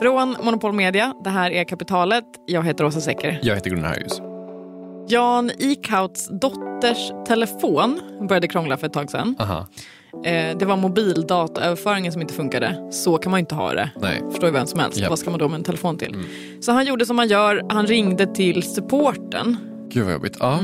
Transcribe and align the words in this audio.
Från 0.00 0.36
Monopol 0.42 0.72
Media, 0.72 1.14
det 1.24 1.30
här 1.30 1.50
är 1.50 1.64
Kapitalet. 1.64 2.24
Jag 2.46 2.62
heter 2.62 2.84
Åsa 2.84 3.00
Secker. 3.00 3.40
Jag 3.42 3.54
heter 3.54 3.70
Gunnar 3.70 3.88
Harjus. 3.88 4.20
Jan 5.08 5.50
Ikauts 5.58 6.28
dotters 6.28 7.12
telefon 7.26 8.00
började 8.28 8.48
krångla 8.48 8.76
för 8.76 8.86
ett 8.86 8.92
tag 8.92 9.10
sedan. 9.10 9.36
Aha. 9.38 9.66
Eh, 10.24 10.56
det 10.58 10.64
var 10.64 10.76
mobildataöverföringen 10.76 12.12
som 12.12 12.22
inte 12.22 12.34
funkade. 12.34 12.88
Så 12.92 13.18
kan 13.18 13.30
man 13.30 13.38
ju 13.38 13.40
inte 13.40 13.54
ha 13.54 13.72
det. 13.72 13.90
Nej. 14.00 14.22
Förstår 14.30 14.48
ju 14.48 14.52
vem 14.52 14.66
som 14.66 14.80
helst. 14.80 14.98
Japp. 14.98 15.10
Vad 15.10 15.18
ska 15.18 15.30
man 15.30 15.38
då 15.38 15.48
med 15.48 15.56
en 15.58 15.64
telefon 15.64 15.98
till? 15.98 16.16
Så 16.60 16.72
han 16.72 16.86
gjorde 16.86 17.06
som 17.06 17.16
man 17.16 17.28
gör. 17.28 17.62
Han 17.70 17.86
ringde 17.86 18.26
till 18.26 18.62
supporten. 18.62 19.56
Gud 19.88 20.04
vad 20.04 20.12
jobbigt. 20.12 20.36
Ja. 20.40 20.58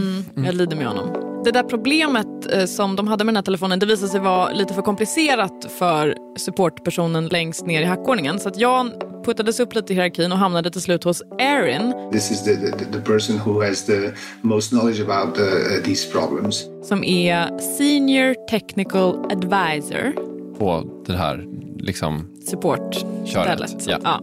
Jag 0.45 0.55
lider 0.55 0.77
med 0.77 0.87
honom. 0.87 1.43
Det 1.45 1.51
där 1.51 1.62
problemet 1.62 2.53
eh, 2.55 2.65
som 2.65 2.97
de 2.97 3.09
hade 3.09 3.25
med 3.25 3.33
den 3.33 3.37
här 3.37 3.43
telefonen 3.43 3.79
det 3.79 3.87
visade 3.87 4.09
sig 4.09 4.21
vara 4.21 4.51
lite 4.53 4.75
för 4.75 4.83
komplicerat 4.83 5.67
för 5.79 6.17
supportpersonen 6.37 7.29
längst 7.29 7.67
ner 7.67 7.83
i 7.83 7.85
hackordningen. 7.85 8.39
Så 8.39 8.49
att 8.49 8.59
Jan 8.59 8.93
puttades 9.25 9.61
upp 9.61 9.75
lite 9.75 9.93
i 9.93 9.96
hierarkin 9.96 10.33
och 10.33 10.38
hamnade 10.38 10.70
till 10.70 10.80
slut 10.80 11.05
hos 11.05 11.23
Erin 11.38 11.95
This 12.12 12.30
is 12.30 12.45
the, 12.45 12.56
the, 12.56 12.84
the 12.92 13.01
person 13.01 13.38
who 13.38 13.62
has 13.62 13.87
the 13.87 14.12
most 14.41 14.70
knowledge 14.70 15.01
about 15.01 15.38
uh, 15.38 15.45
uh, 15.45 15.83
these 15.84 16.12
problems. 16.12 16.66
som 16.83 17.05
är 17.05 17.59
Senior 17.78 18.34
Technical 18.48 19.33
Advisor 19.33 20.12
På 20.59 20.84
det 21.06 21.16
här 21.16 21.47
liksom... 21.78 22.27
support-stället. 22.51 23.87
Ja. 23.87 23.98
Ja. 24.05 24.20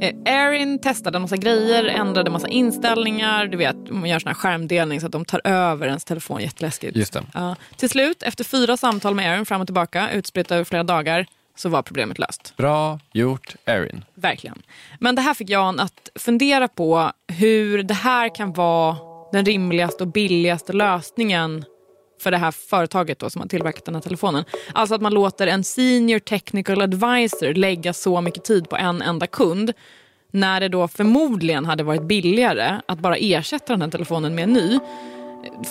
Eh, 0.00 0.14
Erin 0.24 0.78
testade 0.78 1.18
en 1.18 1.22
massa 1.22 1.36
grejer, 1.36 1.84
ändrade 1.84 2.28
en 2.28 2.32
massa 2.32 2.48
inställningar. 2.48 3.46
Du 3.46 3.56
vet, 3.56 3.76
man 3.90 4.08
gör 4.10 4.18
sån 4.18 4.28
här 4.28 4.34
skärmdelning 4.34 5.00
så 5.00 5.06
att 5.06 5.12
de 5.12 5.24
tar 5.24 5.40
över 5.44 5.86
ens 5.86 6.04
telefon. 6.04 6.40
Jätteläskigt. 6.42 6.96
Just 6.96 7.12
det. 7.12 7.22
Ja. 7.34 7.56
Till 7.76 7.88
slut, 7.90 8.22
efter 8.22 8.44
fyra 8.44 8.76
samtal 8.76 9.14
med 9.14 9.34
Erin 9.34 9.46
fram 9.46 9.60
och 9.60 9.66
tillbaka, 9.66 10.10
utspritt 10.10 10.50
över 10.50 10.64
flera 10.64 10.82
dagar, 10.82 11.26
så 11.56 11.68
var 11.68 11.82
problemet 11.82 12.18
löst. 12.18 12.54
Bra 12.56 13.00
gjort, 13.12 13.54
Erin. 13.64 14.04
Verkligen. 14.14 14.62
Men 15.00 15.14
det 15.14 15.22
här 15.22 15.34
fick 15.34 15.50
Jan 15.50 15.80
att 15.80 16.08
fundera 16.14 16.68
på 16.68 17.12
hur 17.28 17.82
det 17.82 17.94
här 17.94 18.34
kan 18.34 18.52
vara 18.52 18.96
den 19.32 19.44
rimligaste 19.44 20.02
och 20.04 20.08
billigaste 20.08 20.72
lösningen 20.72 21.64
för 22.22 22.30
det 22.30 22.36
här 22.36 22.50
företaget 22.50 23.18
då, 23.18 23.30
som 23.30 23.40
har 23.40 23.48
tillverkat 23.48 23.84
den 23.84 23.94
här 23.94 24.02
telefonen. 24.02 24.44
Alltså 24.72 24.94
att 24.94 25.00
man 25.00 25.14
låter 25.14 25.46
en 25.46 25.64
senior 25.64 26.18
technical 26.18 26.82
advisor 26.82 27.54
lägga 27.54 27.92
så 27.92 28.20
mycket 28.20 28.44
tid 28.44 28.68
på 28.68 28.76
en 28.76 29.02
enda 29.02 29.26
kund 29.26 29.72
när 30.30 30.60
det 30.60 30.68
då 30.68 30.88
förmodligen 30.88 31.64
hade 31.64 31.82
varit 31.82 32.02
billigare 32.02 32.80
att 32.88 32.98
bara 32.98 33.16
ersätta 33.16 33.72
den 33.72 33.82
här 33.82 33.90
telefonen 33.90 34.34
med 34.34 34.44
en 34.44 34.52
ny. 34.52 34.78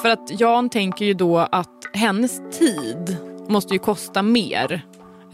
För 0.01 0.09
att 0.09 0.39
Jan 0.39 0.69
tänker 0.69 1.05
ju 1.05 1.13
då 1.13 1.37
att 1.37 1.83
hennes 1.93 2.41
tid 2.59 3.17
måste 3.47 3.73
ju 3.73 3.79
kosta 3.79 4.21
mer 4.21 4.85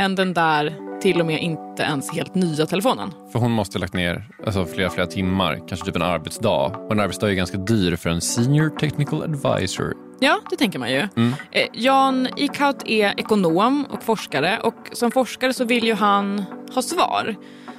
än 0.02 0.16
den 0.16 0.34
där 0.34 0.74
till 1.02 1.20
och 1.20 1.26
med 1.26 1.42
inte 1.42 1.84
ens 1.84 2.12
helt 2.12 2.36
nya 2.36 2.66
telefonen. 2.66 3.12
För 3.32 3.40
hon 3.40 3.52
måste 3.52 3.78
ha 3.78 3.80
lagt 3.80 3.94
ner 3.94 4.28
alltså, 4.46 4.66
flera, 4.66 4.90
flera 4.90 5.08
timmar, 5.08 5.60
kanske 5.68 5.86
typ 5.86 5.96
en 5.96 6.02
arbetsdag. 6.02 6.66
Och 6.66 6.92
en 6.92 7.00
arbetsdag 7.00 7.30
är 7.30 7.34
ganska 7.34 7.58
dyr 7.58 7.96
för 7.96 8.10
en 8.10 8.22
senior 8.22 8.70
technical 8.70 9.24
advisor. 9.24 9.94
Ja, 10.20 10.40
det 10.50 10.56
tänker 10.56 10.80
man 10.80 10.92
ju. 10.92 11.08
Eh, 11.52 11.68
Jan 11.74 12.28
Ikaut 12.38 12.84
är 12.86 13.20
ekonom 13.20 13.86
och 13.90 14.04
forskare 14.04 14.60
och 14.64 14.76
som 14.92 15.12
forskare 15.12 15.54
så 15.54 15.66
vill 15.66 15.84
ju 15.84 15.94
han 15.94 16.46
ha 16.76 16.82
svar. 16.82 17.36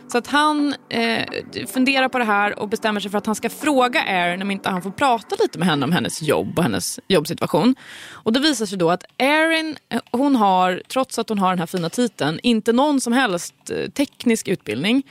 Så 0.08 0.19
att 0.19 0.27
han 0.27 0.75
eh, 0.89 1.25
funderar 1.67 2.08
på 2.08 2.19
det 2.19 2.25
här 2.25 2.58
och 2.58 2.69
bestämmer 2.69 3.00
sig 3.00 3.11
för 3.11 3.19
att 3.19 3.27
han 3.27 3.34
ska 3.34 3.50
fråga 3.50 4.05
Erin 4.05 4.42
om 4.42 4.50
inte 4.50 4.69
han 4.69 4.83
får 4.83 4.91
prata 4.91 5.36
lite 5.41 5.59
med 5.59 5.69
henne 5.69 5.84
om 5.84 5.92
hennes 5.92 6.22
jobb 6.22 6.59
och 6.59 6.62
hennes 6.62 7.00
jobbsituation. 7.09 7.75
Och 8.11 8.33
det 8.33 8.41
visar 8.41 8.67
sig 8.67 8.78
då 8.78 8.91
att 8.91 9.05
Erin, 9.19 9.77
eh, 9.89 10.00
hon 10.11 10.36
har, 10.36 10.83
trots 10.89 11.19
att 11.19 11.28
hon 11.28 11.39
har 11.39 11.50
den 11.50 11.59
här 11.59 11.67
fina 11.67 11.91
titeln, 11.91 12.41
inte 12.42 12.72
någon 12.72 13.00
som 13.00 13.12
helst 13.12 13.55
eh, 13.70 13.91
teknisk 13.91 14.48
utbildning. 14.48 15.03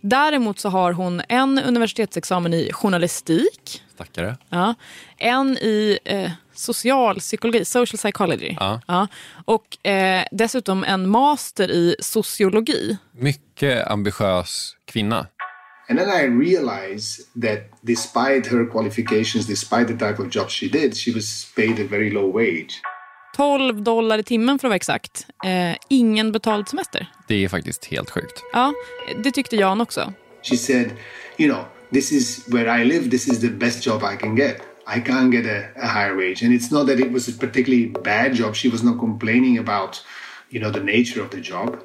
Däremot 0.00 0.58
så 0.58 0.68
har 0.68 0.92
hon 0.92 1.22
en 1.28 1.58
universitetsexamen 1.58 2.54
i 2.54 2.72
journalistik 2.72 3.82
Stackare. 3.98 4.36
Ja. 4.48 4.74
En 5.18 5.58
i 5.58 5.98
eh, 6.04 6.30
social 6.54 7.20
psykologi, 7.20 7.64
social 7.64 7.98
psychology. 7.98 8.56
Ja. 8.60 9.08
Och 9.44 9.86
eh, 9.86 10.24
dessutom 10.30 10.84
en 10.84 11.08
master 11.08 11.70
i 11.70 11.96
sociologi. 12.00 12.96
Mycket 13.12 13.86
ambitiös 13.86 14.76
kvinna. 14.84 15.26
And 15.90 15.98
then 15.98 16.08
I 16.08 16.48
realized 16.48 17.24
that 17.42 17.58
despite 17.80 18.50
her 18.50 18.70
qualifications, 18.72 19.46
despite 19.46 19.86
the 19.86 20.06
type 20.06 20.22
of 20.22 20.36
job 20.36 20.50
she 20.50 20.68
did, 20.68 20.96
she 20.96 21.12
was 21.12 21.52
paid 21.56 21.80
a 21.80 21.88
very 21.90 22.10
low 22.10 22.32
wage. 22.32 22.80
12 23.36 23.82
dollar 23.82 24.18
i 24.18 24.22
timmen 24.22 24.58
för 24.58 24.66
att 24.66 24.70
vara 24.70 24.76
exakt. 24.76 25.26
Eh, 25.44 25.76
ingen 25.88 26.32
betald 26.32 26.68
semester. 26.68 27.06
Det 27.28 27.44
är 27.44 27.48
faktiskt 27.48 27.84
helt 27.84 28.10
sjukt. 28.10 28.42
Ja, 28.52 28.72
det 29.22 29.30
tyckte 29.30 29.56
Jan 29.56 29.80
också. 29.80 30.12
She 30.42 30.56
said, 30.56 30.90
you 31.38 31.52
know, 31.52 31.64
this 31.92 32.12
is 32.12 32.44
where 32.48 32.68
I 32.68 32.84
live, 32.84 33.10
this 33.10 33.28
is 33.28 33.40
the 33.40 33.50
best 33.50 33.82
job 33.82 34.02
I 34.04 34.16
can 34.16 34.34
get. 34.34 34.60
I 34.86 35.00
can't 35.00 35.30
get 35.30 35.44
a, 35.46 35.70
a 35.76 35.86
higher 35.86 36.16
wage. 36.16 36.42
And 36.42 36.52
it's 36.54 36.70
not 36.70 36.86
that 36.86 36.98
it 36.98 37.12
was 37.12 37.28
a 37.28 37.32
particularly 37.32 37.86
bad 37.86 38.34
job. 38.34 38.54
She 38.54 38.68
was 38.68 38.82
not 38.82 38.98
complaining 38.98 39.58
about, 39.58 40.02
you 40.50 40.60
know, 40.60 40.70
the 40.70 40.80
nature 40.80 41.22
of 41.22 41.30
the 41.30 41.40
job. 41.40 41.78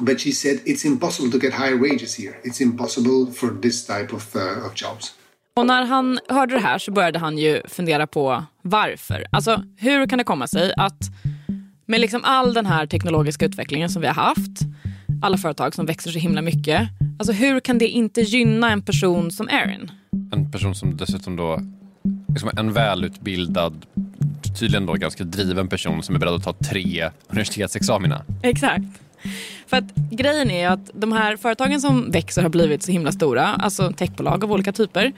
But 0.00 0.20
she 0.20 0.32
said 0.32 0.60
it's 0.64 0.84
impossible 0.86 1.30
to 1.30 1.38
get 1.38 1.52
higher 1.52 1.76
wages 1.76 2.14
here. 2.14 2.40
It's 2.44 2.60
impossible 2.62 3.26
for 3.32 3.50
this 3.50 3.86
type 3.86 4.12
of, 4.14 4.36
uh, 4.36 4.66
of 4.66 4.72
jobs. 4.74 5.14
Och 5.54 5.66
när 5.66 5.84
han 5.84 6.18
hörde 6.28 6.54
det 6.54 6.60
här 6.60 6.78
så 6.78 6.92
började 6.92 7.18
han 7.18 7.38
ju 7.38 7.62
fundera 7.68 8.06
på 8.06 8.44
varför. 8.62 9.26
Alltså 9.30 9.62
hur 9.76 10.06
kan 10.06 10.18
det 10.18 10.24
komma 10.24 10.46
sig 10.46 10.72
att 10.76 11.10
med 11.86 12.00
liksom 12.00 12.24
all 12.24 12.54
den 12.54 12.66
här 12.66 12.86
teknologiska 12.86 13.46
utvecklingen 13.46 13.90
som 13.90 14.02
vi 14.02 14.08
har 14.08 14.14
haft, 14.14 14.60
alla 15.22 15.36
företag 15.36 15.74
som 15.74 15.86
växer 15.86 16.10
så 16.10 16.18
himla 16.18 16.42
mycket, 16.42 16.88
alltså 17.18 17.32
hur 17.32 17.60
kan 17.60 17.78
det 17.78 17.88
inte 17.88 18.20
gynna 18.20 18.70
en 18.70 18.82
person 18.82 19.30
som 19.30 19.48
Erin? 19.48 19.90
En 20.32 20.50
person 20.52 20.74
som 20.74 20.96
dessutom 20.96 21.36
då, 21.36 21.60
liksom 22.28 22.50
en 22.56 22.72
välutbildad, 22.72 23.86
tydligen 24.58 24.86
då 24.86 24.92
ganska 24.92 25.24
driven 25.24 25.68
person 25.68 26.02
som 26.02 26.14
är 26.14 26.18
beredd 26.18 26.34
att 26.34 26.44
ta 26.44 26.52
tre 26.52 27.10
universitetsexamina. 27.28 28.24
Exakt. 28.42 28.84
För 29.66 29.76
att 29.76 29.94
grejen 29.94 30.50
är 30.50 30.68
att 30.68 30.90
de 30.94 31.12
här 31.12 31.36
företagen 31.36 31.80
som 31.80 32.10
växer 32.10 32.42
har 32.42 32.48
blivit 32.48 32.82
så 32.82 32.92
himla 32.92 33.12
stora, 33.12 33.46
alltså 33.46 33.92
techbolag 33.92 34.44
av 34.44 34.52
olika 34.52 34.72
typer, 34.72 35.12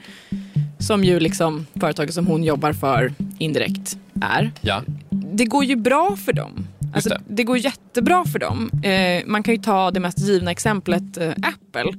som 0.79 1.03
ju 1.03 1.19
liksom 1.19 1.65
företaget 1.79 2.13
som 2.13 2.27
hon 2.27 2.43
jobbar 2.43 2.73
för 2.73 3.13
indirekt 3.37 3.97
är. 4.21 4.51
Ja, 4.61 4.83
Det 5.09 5.45
går 5.45 5.63
ju 5.65 5.75
bra 5.75 6.15
för 6.15 6.33
dem. 6.33 6.67
Alltså, 6.95 7.09
det. 7.09 7.21
det. 7.27 7.43
går 7.43 7.57
jättebra 7.57 8.25
för 8.25 8.39
dem. 8.39 8.69
Eh, 8.83 9.23
man 9.25 9.43
kan 9.43 9.53
ju 9.53 9.61
ta 9.61 9.91
det 9.91 9.99
mest 9.99 10.19
givna 10.19 10.51
exemplet, 10.51 11.17
eh, 11.17 11.29
Apple. 11.29 11.91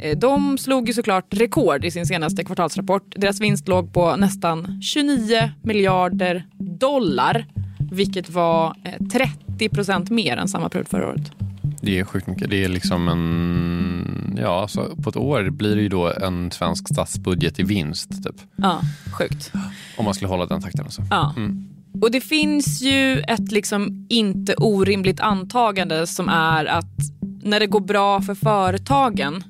Eh, 0.00 0.18
de 0.18 0.58
slog 0.58 0.88
ju 0.88 0.94
såklart 0.94 1.34
rekord 1.34 1.84
i 1.84 1.90
sin 1.90 2.06
senaste 2.06 2.44
kvartalsrapport. 2.44 3.14
Deras 3.16 3.40
vinst 3.40 3.68
låg 3.68 3.92
på 3.92 4.16
nästan 4.16 4.82
29 4.82 5.50
miljarder 5.62 6.46
dollar, 6.58 7.46
vilket 7.92 8.30
var 8.30 8.76
eh, 8.84 9.06
30 9.06 9.68
procent 9.68 10.10
mer 10.10 10.36
än 10.36 10.48
samma 10.48 10.68
period 10.68 10.88
förra 10.88 11.08
året. 11.08 11.32
det 11.82 11.98
är 11.98 12.04
sjukt 12.04 12.26
mycket. 12.26 12.50
Det 12.50 12.64
är 12.64 12.68
liksom 12.68 13.08
en, 13.08 14.38
ja, 14.42 14.68
så 14.68 14.84
på 15.02 15.10
ett 15.10 15.16
år 15.16 15.50
blir 15.50 15.76
det 15.76 15.82
ju 15.82 15.88
då 15.88 16.12
en 16.12 16.50
svensk 16.50 16.88
statsbudget 16.88 17.58
i 17.60 17.62
vinst 17.62 18.10
typ. 18.24 18.36
Ja, 18.56 18.80
sjukt. 19.12 19.52
Om 19.96 20.04
man 20.04 20.14
skulle 20.14 20.28
hålla 20.28 20.46
den 20.46 20.62
takten 20.62 20.84
alltså. 20.84 21.02
Ja. 21.10 21.34
Och 22.02 22.10
det 22.10 22.20
finns 22.20 22.82
ju 22.82 23.20
ett 23.20 23.52
liksom 23.52 24.06
inte 24.08 24.54
orimligt 24.54 25.20
antagande 25.20 26.06
som 26.06 26.28
är 26.28 26.64
att 26.64 26.98
när 27.42 27.60
det 27.60 27.66
går 27.66 27.80
bra 27.80 28.20
för 28.20 28.34
företagen 28.34 29.44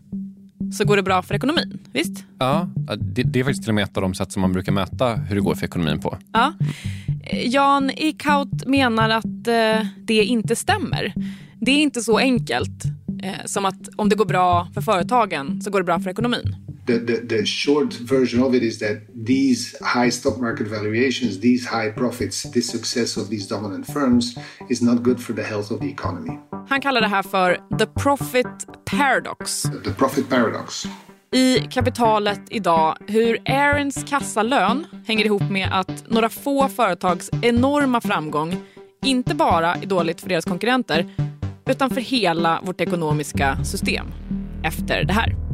så 0.73 0.85
går 0.85 0.97
det 0.97 1.03
bra 1.03 1.23
för 1.23 1.35
ekonomin. 1.35 1.79
Visst? 1.93 2.25
Ja, 2.39 2.69
det, 2.99 3.23
det 3.23 3.41
är 3.41 3.45
faktiskt 3.45 3.63
till 3.63 3.71
och 3.71 3.75
med 3.75 3.85
ett 3.85 3.97
av 3.97 4.03
de 4.03 4.15
sätt 4.15 4.33
som 4.33 4.43
man 4.43 4.53
brukar 4.53 4.73
mäta 4.73 5.15
hur 5.15 5.35
det 5.35 5.43
går 5.43 5.55
för 5.55 5.67
ekonomin 5.67 6.01
på. 6.01 6.19
Ja. 6.33 6.53
Jan 7.45 7.91
Eckhout 7.97 8.67
menar 8.67 9.11
att 9.11 9.47
eh, 9.47 9.87
det 9.99 10.25
inte 10.25 10.57
stämmer. 10.57 11.13
Det 11.61 11.71
är 11.71 11.83
inte 11.83 12.01
så 12.01 12.19
enkelt 12.19 12.85
eh, 13.23 13.47
som 13.47 13.65
att 13.65 13.89
om 13.97 14.09
det 14.09 14.17
går 14.17 14.27
bra 14.27 14.69
för 14.75 14.81
företagen 14.81 15.63
så 15.63 15.71
går 15.71 15.79
det 15.81 15.85
bra 15.85 16.01
för 16.01 16.11
ekonomin. 16.11 16.57
The, 16.87 16.99
the, 16.99 17.37
the 17.37 17.47
short 17.47 17.93
version 17.95 18.43
of 18.43 18.55
it 18.55 18.63
is 18.63 18.79
that 18.79 18.97
these 19.27 19.77
high 19.83 20.11
stock 20.11 20.41
market 20.41 20.69
valuations, 20.69 21.41
these 21.41 21.67
high 21.67 21.91
profits, 21.91 22.43
this 22.43 22.71
success 22.71 23.17
of 23.17 23.29
these 23.31 23.47
dominant 23.49 23.87
firms 23.87 24.37
is 24.69 24.83
not 24.83 25.03
good 25.03 25.21
for 25.21 25.35
the 25.35 25.43
health 25.43 25.71
of 25.71 25.81
the 25.81 25.89
economy. 25.89 26.39
Han 26.69 26.81
kallar 26.81 27.01
det 27.01 27.09
här 27.09 27.23
för 27.23 27.59
the 27.79 27.87
profit 27.87 28.47
paradox. 28.85 29.63
The 29.63 29.93
profit 29.93 30.29
paradox. 30.29 30.87
i 31.33 31.59
kapitalet 31.59 32.41
idag 32.51 32.97
hur 33.07 33.39
Aarons 33.45 34.05
kassalön 34.09 34.87
hänger 35.07 35.25
ihop 35.25 35.51
med 35.51 35.69
att 35.73 36.05
några 36.09 36.29
få 36.29 36.69
företags 36.69 37.31
enorma 37.43 38.01
framgång 38.01 38.57
inte 39.05 39.35
bara 39.35 39.75
är 39.75 39.87
dåligt 39.87 40.21
för 40.21 40.29
deras 40.29 40.45
konkurrenter 40.45 41.07
utan 41.67 41.91
för 41.91 42.01
hela 42.01 42.61
vårt 42.63 42.81
ekonomiska 42.81 43.65
system 43.65 44.07
efter 44.63 45.05
det 45.05 45.13
här. 45.13 45.50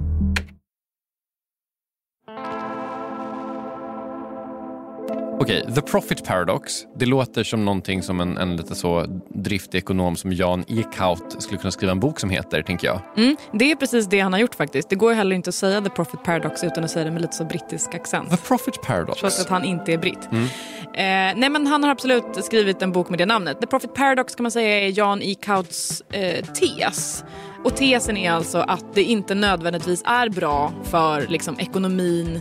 Okej, 5.39 5.67
The 5.75 5.81
Profit 5.83 6.25
Paradox. 6.25 6.87
Det 6.97 7.07
låter 7.07 7.45
som 7.45 7.65
någonting 7.65 8.03
som 8.03 8.21
en, 8.21 8.39
en 8.39 8.57
lite 8.57 8.75
så 8.75 9.07
driftig 9.35 9.79
ekonom 9.79 10.17
som 10.17 10.33
Jan 10.33 10.65
Eckhout 10.69 11.43
skulle 11.43 11.59
kunna 11.59 11.71
skriva 11.71 11.93
en 11.93 12.01
bok 12.01 12.21
som 12.21 12.31
heter, 12.31 12.63
tänker 12.63 12.87
jag. 12.87 13.01
Mm, 13.17 13.37
det 13.53 13.71
är 13.71 13.77
precis 13.77 14.07
det 14.07 14.21
han 14.21 14.33
har 14.33 14.41
gjort 14.41 14.55
faktiskt. 14.55 14.89
Det 14.89 14.97
går 14.97 15.13
heller 15.13 15.37
inte 15.37 15.49
att 15.49 15.55
säga 15.55 15.81
The 15.81 15.91
Profit 15.91 16.23
Paradox 16.25 16.65
utan 16.65 16.85
att 16.85 16.91
säga 16.91 17.05
det 17.05 17.11
med 17.11 17.23
lite 17.23 17.37
så 17.37 17.45
brittisk 17.45 17.95
accent. 17.95 18.31
The 18.31 18.37
Profit 18.37 18.83
Paradox. 18.83 19.21
Trots 19.21 19.41
att 19.41 19.49
han 19.49 19.65
inte 19.65 19.93
är 19.93 19.99
britt. 19.99 20.29
Mm. 20.33 20.45
Eh, 20.45 21.41
nej 21.41 21.51
men 21.51 21.67
han 21.67 21.83
har 21.83 21.91
absolut 21.91 22.45
skrivit 22.45 22.83
en 22.83 22.93
bok 22.93 23.09
med 23.09 23.19
det 23.19 23.27
namnet. 23.27 23.61
The 23.61 23.67
Profit 23.67 23.95
Paradox 23.95 24.35
kan 24.35 24.43
man 24.43 24.51
säga 24.51 24.87
är 24.87 24.99
Jan 24.99 25.23
Eckouts 25.23 26.03
eh, 26.13 26.45
tes. 26.45 27.25
Och 27.65 27.77
tesen 27.77 28.17
är 28.17 28.31
alltså 28.31 28.59
att 28.59 28.95
det 28.95 29.03
inte 29.03 29.35
nödvändigtvis 29.35 30.03
är 30.07 30.29
bra 30.29 30.73
för 30.85 31.27
liksom, 31.29 31.59
ekonomin 31.59 32.41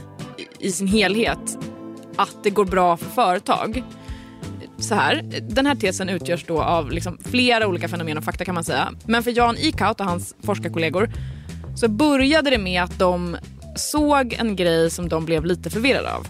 i 0.59 0.71
sin 0.71 0.88
helhet 0.88 1.57
att 2.16 2.44
det 2.44 2.50
går 2.50 2.66
bra 2.66 2.98
för 2.98 3.10
företag. 3.10 3.84
Så 4.78 4.96
här, 4.96 5.42
den 5.50 5.66
här 5.66 5.76
tesen 5.76 6.10
utgörs 6.10 6.46
då 6.48 6.62
av 6.62 6.92
liksom 6.92 7.18
flera 7.26 7.68
olika 7.68 7.88
fenomen 7.88 8.18
och 8.18 8.24
fakta 8.24 8.46
kan 8.46 8.56
man 8.56 8.64
säga. 8.64 8.94
Men 9.06 9.24
för 9.24 9.38
Jan 9.38 9.56
Eckhout 9.58 10.00
och 10.00 10.06
hans 10.06 10.36
forskarkollegor 10.44 11.10
så 11.76 11.88
började 11.88 12.50
det 12.50 12.58
med 12.58 12.84
att 12.84 13.00
de 13.00 13.38
såg 13.76 14.34
en 14.34 14.56
grej 14.56 14.92
som 14.92 15.10
de 15.10 15.26
blev 15.26 15.46
lite 15.46 15.70
förvirrade 15.70 16.14
av. 16.14 16.28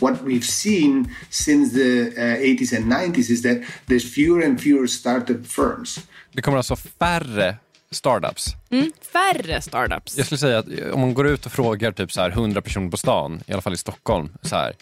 What 0.00 0.20
we've 0.22 0.40
seen 0.40 1.14
since 1.30 1.74
the 1.74 2.00
uh, 2.00 2.40
80s 2.40 2.76
and 2.76 2.92
90s 2.92 3.30
is 3.30 3.42
that 3.42 3.58
there's 3.86 4.14
fewer 4.14 4.46
and 4.46 4.60
fewer 4.60 4.86
startup 4.86 5.46
firms. 5.46 6.00
Det 6.32 6.42
kommer 6.42 6.56
alltså 6.56 6.76
färre 6.76 7.56
startups. 7.94 8.54
Mm, 8.70 8.92
färre 9.12 9.60
startups. 9.60 10.16
Jag 10.16 10.26
skulle 10.26 10.38
säga 10.38 10.58
att 10.58 10.66
om 10.92 11.00
man 11.00 11.14
går 11.14 11.26
ut 11.26 11.46
och 11.46 11.52
frågar 11.52 11.92
typ 11.92 12.12
så 12.12 12.20
här 12.20 12.30
100 12.30 12.62
personer 12.62 12.90
på 12.90 12.96
stan, 12.96 13.40
i 13.46 13.52
alla 13.52 13.62
fall 13.62 13.74
i 13.74 13.76
Stockholm, 13.76 14.32
så 14.42 14.56
här, 14.56 14.72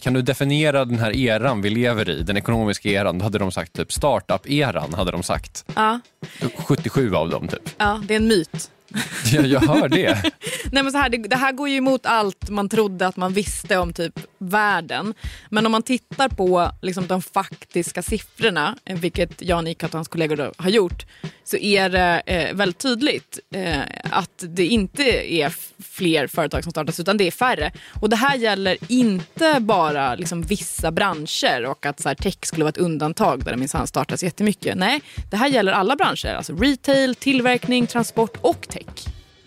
kan 0.00 0.12
du 0.12 0.22
definiera 0.22 0.84
den 0.84 0.98
här 0.98 1.16
eran 1.16 1.62
vi 1.62 1.70
lever 1.70 2.10
i, 2.10 2.22
den 2.22 2.36
ekonomiska 2.36 2.88
eran? 2.88 3.18
Då 3.18 3.24
hade 3.24 3.38
de 3.38 3.52
sagt 3.52 3.72
typ 3.72 3.92
startup-eran, 3.92 4.94
hade 4.94 5.10
de 5.10 5.22
sagt. 5.22 5.64
Ja. 5.74 6.00
77 6.56 7.14
av 7.14 7.30
dem 7.30 7.48
typ. 7.48 7.70
Ja, 7.76 8.02
det 8.08 8.14
är 8.14 8.20
en 8.20 8.28
myt. 8.28 8.70
Ja, 9.32 9.40
jag 9.40 9.60
hör 9.60 9.88
det. 9.88 10.22
Nej, 10.72 10.82
men 10.82 10.92
så 10.92 10.98
här, 10.98 11.08
det, 11.08 11.18
det, 11.18 11.36
här 11.36 11.52
går 11.52 11.68
ju 11.68 11.76
emot 11.76 12.06
allt 12.06 12.50
man 12.50 12.68
trodde 12.68 13.06
att 13.06 13.16
man 13.16 13.32
visste 13.32 13.78
om 13.78 13.92
typ 13.92 14.20
världen. 14.38 15.14
Men 15.50 15.66
om 15.66 15.72
man 15.72 15.82
tittar 15.82 16.28
på 16.28 16.70
liksom, 16.82 17.06
de 17.06 17.22
faktiska 17.22 18.02
siffrorna, 18.02 18.76
eh, 18.84 18.98
vilket 18.98 19.42
Jan 19.42 19.66
Ikat 19.66 19.90
och 19.90 19.98
hans 19.98 20.08
kollegor 20.08 20.52
har 20.56 20.70
gjort, 20.70 21.06
så 21.44 21.56
är 21.56 21.88
det 21.88 22.22
eh, 22.26 22.54
väldigt 22.54 22.78
tydligt 22.78 23.38
eh, 23.54 23.80
att 24.10 24.44
det 24.48 24.66
inte 24.66 25.02
är 25.34 25.54
fler 25.82 26.26
företag 26.26 26.62
som 26.62 26.70
startas 26.70 27.00
utan 27.00 27.16
det 27.16 27.26
är 27.26 27.30
färre. 27.30 27.72
Och 28.00 28.08
det 28.08 28.16
här 28.16 28.36
gäller 28.36 28.76
inte 28.88 29.56
bara 29.60 30.14
liksom, 30.14 30.42
vissa 30.42 30.90
branscher 30.90 31.64
och 31.64 31.86
att 31.86 32.00
så 32.00 32.08
här, 32.08 32.14
tech 32.14 32.38
skulle 32.42 32.64
vara 32.64 32.70
ett 32.70 32.78
undantag 32.78 33.44
där 33.44 33.50
det 33.50 33.58
minsann 33.58 33.86
startas 33.86 34.22
jättemycket. 34.22 34.76
Nej, 34.76 35.00
det 35.30 35.36
här 35.36 35.48
gäller 35.48 35.72
alla 35.72 35.96
branscher. 35.96 36.34
Alltså 36.34 36.56
retail, 36.56 37.14
tillverkning, 37.14 37.86
transport 37.86 38.36
och 38.40 38.68
tech. 38.68 38.83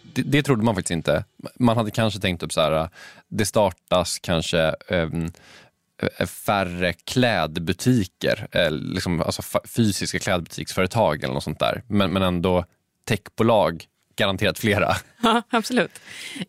Det, 0.04 0.22
det 0.22 0.44
trodde 0.44 0.64
man 0.64 0.76
faktiskt 0.76 0.92
inte. 0.92 1.24
Man 1.56 1.78
hade 1.78 1.92
kanske 1.92 2.20
tänkt 2.20 2.44
upp 2.44 2.54
så 2.54 2.62
här, 2.62 2.90
det 3.28 3.46
startas 3.46 4.20
kanske 4.20 4.76
um, 4.90 5.32
färre 6.46 6.94
klädbutiker, 6.94 8.48
eh, 8.52 8.72
liksom, 8.72 9.22
alltså 9.22 9.42
fysiska 9.76 10.20
klädbutiksföretag 10.20 11.24
eller 11.24 11.34
något 11.34 11.44
sånt 11.44 11.60
där. 11.60 11.84
Men, 11.88 12.12
men 12.12 12.22
ändå 12.22 12.66
techbolag 13.08 13.86
garanterat 14.16 14.60
flera. 14.60 14.94
Ja, 15.24 15.42
absolut. 15.50 16.00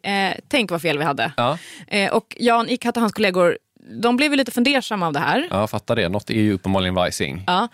Eh, 0.02 0.34
tänk 0.48 0.70
vad 0.70 0.82
fel 0.82 0.98
vi 0.98 1.04
hade. 1.04 1.32
Ja. 1.36 1.58
Eh, 1.86 2.12
och 2.12 2.36
Jan 2.40 2.68
Ikat 2.68 2.96
och 2.96 3.00
hans 3.00 3.12
kollegor 3.12 3.58
de 4.02 4.16
blev 4.16 4.32
lite 4.32 4.50
fundersamma 4.50 5.06
av 5.06 5.12
det 5.12 5.18
här. 5.18 5.48
Ja, 5.50 5.66
fattar 5.66 5.96
det. 5.96 6.08
Något 6.08 6.30
är 6.30 6.34
ju 6.34 6.52
uppenbarligen 6.52 6.94
vajsing. 6.94 7.44
Ja. 7.46 7.68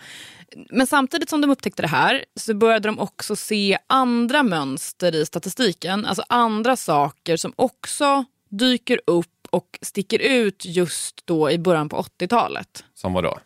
Men 0.69 0.87
samtidigt 0.87 1.29
som 1.29 1.41
de 1.41 1.49
upptäckte 1.49 1.81
det 1.81 1.87
här 1.87 2.25
så 2.35 2.53
började 2.53 2.87
de 2.87 2.99
också 2.99 3.35
se 3.35 3.77
andra 3.87 4.43
mönster 4.43 5.15
i 5.15 5.25
statistiken. 5.25 6.05
Alltså 6.05 6.23
andra 6.29 6.75
saker 6.75 7.37
som 7.37 7.53
också 7.55 8.25
dyker 8.49 8.99
upp 9.07 9.27
och 9.49 9.79
sticker 9.81 10.19
ut 10.19 10.65
just 10.65 11.27
då 11.27 11.51
i 11.51 11.59
början 11.59 11.89
på 11.89 11.97
80-talet. 11.97 12.83
Som 12.93 13.13
vad 13.13 13.23
då? 13.23 13.37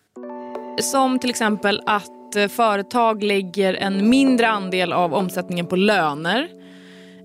Som 0.81 1.19
till 1.19 1.29
exempel 1.29 1.81
att 1.85 2.35
eh, 2.35 2.47
företag 2.47 3.23
lägger 3.23 3.73
en 3.73 4.09
mindre 4.09 4.49
andel 4.49 4.93
av 4.93 5.13
omsättningen 5.13 5.65
på 5.65 5.75
löner. 5.75 6.47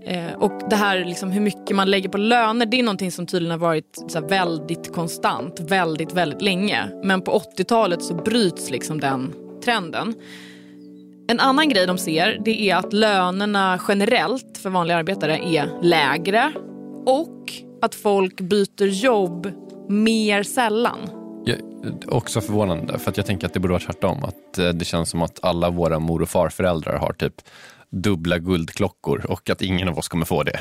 Eh, 0.06 0.32
och 0.32 0.69
det 0.70 0.77
här 0.77 1.05
liksom 1.05 1.31
hur 1.31 1.41
mycket 1.41 1.77
man 1.77 1.91
lägger 1.91 2.09
på 2.09 2.19
löner 2.19 2.67
det 2.67 2.79
är 2.79 2.82
någonting 2.82 3.12
som 3.12 3.27
tydligen 3.27 3.50
har 3.50 3.59
varit 3.59 4.05
så 4.09 4.20
väldigt 4.20 4.93
konstant 4.93 5.61
väldigt, 5.61 6.12
väldigt 6.12 6.43
länge. 6.43 6.88
Men 7.05 7.23
på 7.23 7.43
80-talet 7.56 8.03
så 8.03 8.15
bryts 8.15 8.70
liksom 8.70 9.00
den 9.00 9.44
trenden. 9.65 10.15
En 11.29 11.41
annan 11.41 11.69
grej 11.69 11.87
de 11.87 11.99
ser 11.99 12.39
det 12.45 12.71
är 12.71 12.77
att 12.77 12.93
lönerna 12.93 13.81
generellt 13.89 14.59
för 14.59 14.71
vanliga 14.71 14.97
arbetare 14.97 15.39
är 15.39 15.83
lägre 15.83 16.53
och 17.07 17.53
att 17.83 17.95
folk 17.95 18.41
byter 18.41 18.87
jobb 18.87 19.53
mer 19.89 20.43
sällan. 20.43 20.99
Jag, 21.45 21.59
också 22.09 22.41
förvånande, 22.41 22.99
för 22.99 23.11
att 23.11 23.17
jag 23.17 23.27
tänker 23.27 23.47
att 23.47 23.55
det 23.55 23.61
borde 23.61 23.73
vara 23.73 23.83
tvärtom. 23.83 24.25
Att 24.25 24.59
eh, 24.59 24.69
det 24.69 24.85
känns 24.85 25.11
som 25.11 25.23
att 25.23 25.45
alla 25.45 25.71
våra 25.71 25.99
mor 25.99 26.23
och 26.23 26.29
farföräldrar 26.29 26.99
har 26.99 27.13
typ 27.13 27.35
dubbla 27.94 28.38
guldklockor 28.38 29.26
och 29.26 29.50
att 29.50 29.62
ingen 29.62 29.88
av 29.88 29.99
oss 29.99 30.08
kommer 30.08 30.26
få 30.26 30.43
det. 30.43 30.61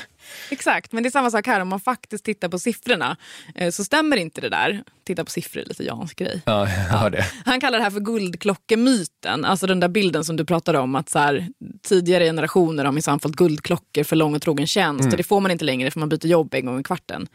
Exakt, 0.51 0.91
men 0.91 1.03
det 1.03 1.09
är 1.09 1.11
samma 1.11 1.31
sak 1.31 1.47
här. 1.47 1.59
Om 1.59 1.67
man 1.67 1.79
faktiskt 1.79 2.25
tittar 2.25 2.49
på 2.49 2.59
siffrorna 2.59 3.17
eh, 3.55 3.71
så 3.71 3.83
stämmer 3.83 4.17
inte 4.17 4.41
det 4.41 4.49
där. 4.49 4.83
Titta 5.03 5.25
på 5.25 5.31
siffror 5.31 5.61
är 5.61 5.65
lite 5.65 5.83
Jans 5.83 6.13
grej. 6.13 6.41
Ja, 6.45 6.67
jag 6.91 7.11
det. 7.11 7.25
Han 7.45 7.59
kallar 7.59 7.77
det 7.77 7.83
här 7.83 7.91
för 7.91 7.99
guldklockemyten. 7.99 9.45
Alltså 9.45 9.67
den 9.67 9.79
där 9.79 9.87
bilden 9.89 10.23
som 10.23 10.35
du 10.35 10.45
pratade 10.45 10.79
om 10.79 10.95
att 10.95 11.09
så 11.09 11.19
här, 11.19 11.47
tidigare 11.81 12.23
generationer 12.23 12.85
har 12.85 12.91
minsann 12.91 13.19
fått 13.19 13.35
guldklockor 13.35 14.03
för 14.03 14.15
lång 14.15 14.35
och 14.35 14.41
trogen 14.41 14.67
tjänst 14.67 15.01
mm. 15.01 15.11
och 15.11 15.17
det 15.17 15.23
får 15.23 15.41
man 15.41 15.51
inte 15.51 15.65
längre 15.65 15.91
för 15.91 15.99
man 15.99 16.09
byter 16.09 16.27
jobb 16.27 16.53
en 16.53 16.65
gång 16.65 16.79
i 16.79 16.83
kvarten. 16.83 17.27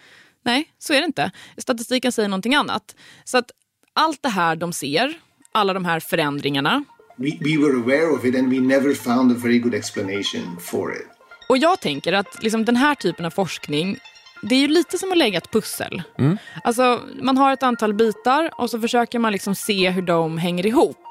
Nej, 0.44 0.64
så 0.78 0.92
är 0.92 0.98
det 0.98 1.06
inte. 1.06 1.30
Statistiken 1.56 2.12
säger 2.12 2.28
någonting 2.28 2.54
annat. 2.54 2.96
Så 3.24 3.38
att 3.38 3.50
allt 3.92 4.22
det 4.22 4.28
här 4.28 4.56
de 4.56 4.72
ser, 4.72 5.14
alla 5.52 5.74
de 5.74 5.84
här 5.84 6.00
förändringarna 6.00 6.84
we, 7.18 7.38
we 7.40 7.56
were 7.58 7.76
aware 7.76 8.10
of 8.10 8.24
it 8.24 8.34
and 8.34 8.50
we 8.50 8.60
never 8.60 8.94
found 8.94 9.32
a 9.32 9.34
very 9.34 9.58
good 9.58 9.74
explanation 9.74 10.56
for 10.60 10.92
it. 10.92 11.06
Och 11.48 11.58
jag 11.58 11.80
tänker 11.80 12.12
att 12.12 12.42
liksom 12.42 12.64
den 12.64 12.76
här 12.76 12.94
typen 12.94 13.26
av 13.26 13.30
forskning 13.30 13.98
det 14.42 14.54
är 14.54 14.60
ju 14.60 14.68
lite 14.68 14.98
som 14.98 15.12
att 15.12 15.18
lägga 15.18 15.38
ett 15.38 15.50
pussel. 15.50 16.02
Mm. 16.18 16.38
Alltså, 16.64 17.00
man 17.22 17.36
har 17.36 17.52
ett 17.52 17.62
antal 17.62 17.94
bitar 17.94 18.50
och 18.58 18.70
så 18.70 18.80
försöker 18.80 19.18
man 19.18 19.32
liksom 19.32 19.54
se 19.54 19.90
hur 19.90 20.02
de 20.02 20.38
hänger 20.38 20.66
ihop. 20.66 21.04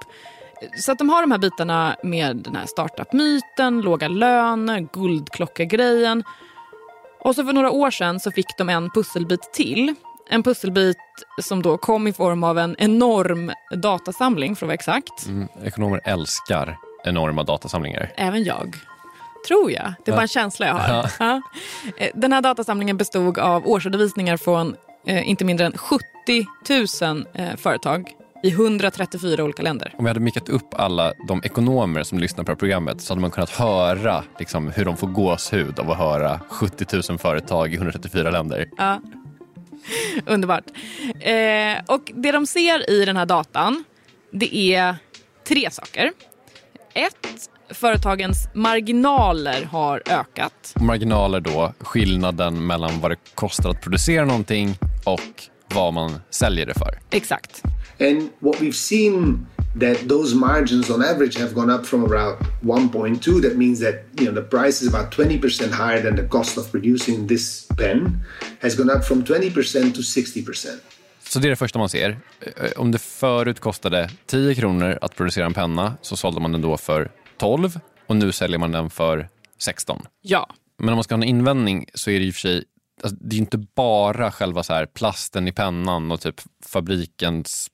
Så 0.79 0.91
att 0.91 0.97
de 0.97 1.09
har 1.09 1.21
de 1.21 1.31
här 1.31 1.37
bitarna 1.37 1.95
med 2.03 2.35
den 2.35 2.55
här 2.55 2.65
startup-myten, 2.65 3.81
låga 3.81 4.07
löner, 4.07 4.87
guldklocka-grejen. 4.93 6.23
Och 7.19 7.35
så 7.35 7.45
för 7.45 7.53
några 7.53 7.71
år 7.71 7.91
sedan 7.91 8.19
så 8.19 8.31
fick 8.31 8.57
de 8.57 8.69
en 8.69 8.89
pusselbit 8.89 9.53
till 9.53 9.95
en 10.29 10.43
pusselbit 10.43 10.97
som 11.41 11.61
då 11.61 11.77
kom 11.77 12.07
i 12.07 12.13
form 12.13 12.43
av 12.43 12.57
en 12.59 12.75
enorm 12.79 13.51
datasamling 13.75 14.55
för 14.55 14.65
att 14.65 14.67
vara 14.67 14.73
exakt. 14.73 15.25
Mm, 15.25 15.47
ekonomer 15.63 16.01
älskar 16.03 16.77
enorma 17.05 17.43
datasamlingar. 17.43 18.13
Även 18.17 18.43
jag. 18.43 18.75
Tror 19.47 19.71
jag. 19.71 19.93
Det 20.05 20.11
är 20.11 20.15
bara 20.15 20.21
en 20.21 20.27
känsla 20.27 20.67
jag 20.67 20.73
har. 20.73 21.11
Ja. 21.19 21.41
Eh, 21.97 22.09
den 22.15 22.33
här 22.33 22.41
datasamlingen 22.41 22.97
bestod 22.97 23.39
av 23.39 23.67
årsredovisningar 23.67 24.37
från 24.37 24.75
eh, 25.05 25.29
inte 25.29 25.45
mindre 25.45 25.65
än 25.65 25.77
70 25.77 26.03
000 27.01 27.25
eh, 27.33 27.55
företag 27.55 28.11
i 28.43 28.49
134 28.49 29.43
olika 29.43 29.63
länder. 29.63 29.93
Om 29.97 30.05
vi 30.05 30.09
hade 30.09 30.19
mikat 30.19 30.49
upp 30.49 30.73
alla 30.73 31.13
de 31.27 31.41
ekonomer 31.43 32.03
som 32.03 32.19
lyssnar 32.19 32.43
på 32.43 32.55
programmet 32.55 33.01
så 33.01 33.13
hade 33.13 33.21
man 33.21 33.31
kunnat 33.31 33.49
höra 33.49 34.23
liksom, 34.39 34.69
hur 34.69 34.85
de 34.85 34.97
får 34.97 35.07
gåshud 35.07 35.79
av 35.79 35.91
att 35.91 35.97
höra 35.97 36.39
70 36.49 36.85
000 37.09 37.19
företag 37.19 37.73
i 37.73 37.75
134 37.75 38.29
länder. 38.31 38.69
Ja. 38.77 39.01
Underbart. 40.25 40.63
Eh, 41.19 41.95
och 41.95 42.11
det 42.13 42.31
de 42.31 42.47
ser 42.47 42.89
i 42.89 43.05
den 43.05 43.17
här 43.17 43.25
datan, 43.25 43.83
det 44.31 44.55
är 44.55 44.95
tre 45.47 45.71
saker. 45.71 46.11
Ett, 46.93 47.49
företagens 47.69 48.49
marginaler 48.53 49.63
har 49.63 50.01
ökat. 50.05 50.73
Marginaler 50.75 51.39
då, 51.39 51.73
skillnaden 51.79 52.67
mellan 52.67 52.99
vad 53.01 53.11
det 53.11 53.17
kostar 53.35 53.69
att 53.69 53.81
producera 53.81 54.25
någonting 54.25 54.77
och 55.05 55.43
vad 55.73 55.93
man 55.93 56.21
säljer 56.29 56.65
det 56.65 56.73
för. 56.73 56.99
Exakt. 57.11 57.63
And 57.99 58.29
what 58.39 58.55
we've 58.55 58.71
seen 58.71 59.47
that 59.79 60.07
those 60.07 60.35
margins 60.35 60.89
on 60.89 61.03
average 61.03 61.37
have 61.37 61.53
gone 61.53 61.69
up 61.69 61.85
from 61.85 62.03
around 62.05 62.37
1.2 62.61 63.41
that 63.41 63.57
means 63.57 63.79
that 63.79 63.95
you 64.19 64.25
know 64.25 64.35
the 64.41 64.49
price 64.49 64.81
is 64.81 64.87
about 64.93 65.11
20% 65.11 65.71
higher 65.71 66.01
than 66.01 66.15
the 66.15 66.27
cost 66.27 66.57
of 66.57 66.71
producing 66.71 67.27
this 67.27 67.67
pen 67.77 68.19
has 68.61 68.75
gone 68.75 68.91
up 68.97 69.03
from 69.03 69.23
20% 69.23 69.93
to 69.93 70.01
60%. 70.01 70.79
Så 71.29 71.39
det 71.39 71.47
är 71.47 71.49
det 71.49 71.55
första 71.55 71.79
man 71.79 71.89
ser. 71.89 72.17
Eh, 72.39 72.71
om 72.75 72.91
det 72.91 72.99
förut 72.99 73.59
kostade 73.59 74.09
10 74.25 74.55
kronor 74.55 74.97
att 75.01 75.15
producera 75.15 75.45
en 75.45 75.53
penna 75.53 75.97
så 76.01 76.17
sålde 76.17 76.41
man 76.41 76.51
den 76.51 76.61
då 76.61 76.77
för 76.77 77.11
12 77.37 77.79
och 78.07 78.15
nu 78.15 78.31
säljer 78.31 78.57
man 78.57 78.71
den 78.71 78.89
för 78.89 79.29
16. 79.57 80.01
Ja. 80.21 80.49
Men 80.79 80.89
om 80.89 80.95
man 80.95 81.03
ska 81.03 81.15
ha 81.15 81.23
en 81.23 81.29
invändning 81.29 81.85
så 81.93 82.09
är 82.09 82.19
det 82.19 82.25
i 82.25 82.31
och 82.31 82.33
för 82.33 82.39
sig 82.39 82.63
alltså, 83.03 83.17
det 83.21 83.35
är 83.35 83.37
inte 83.37 83.57
bara 83.57 84.31
själva 84.31 84.63
så 84.63 84.73
här 84.73 84.85
plasten 84.85 85.47
i 85.47 85.51
pennan 85.51 86.11
och 86.11 86.21
typ 86.21 86.41
fabrikens, 86.65 87.71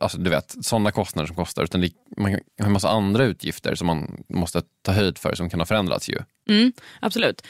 alltså 0.00 0.18
du 0.18 0.30
vet, 0.30 0.54
sådana 0.60 0.92
kostnader 0.92 1.26
som 1.26 1.36
kostar, 1.36 1.64
utan 1.64 1.80
det, 1.80 1.90
man 2.16 2.32
har 2.32 2.40
en 2.66 2.72
massa 2.72 2.88
andra 2.88 3.24
utgifter 3.24 3.74
som 3.74 3.86
man 3.86 4.24
måste 4.28 4.62
ta 4.82 4.92
höjd 4.92 5.18
för 5.18 5.34
som 5.34 5.50
kan 5.50 5.60
ha 5.60 5.66
förändrats 5.66 6.08
ju. 6.08 6.18
Mm, 6.48 6.72
absolut. 7.00 7.42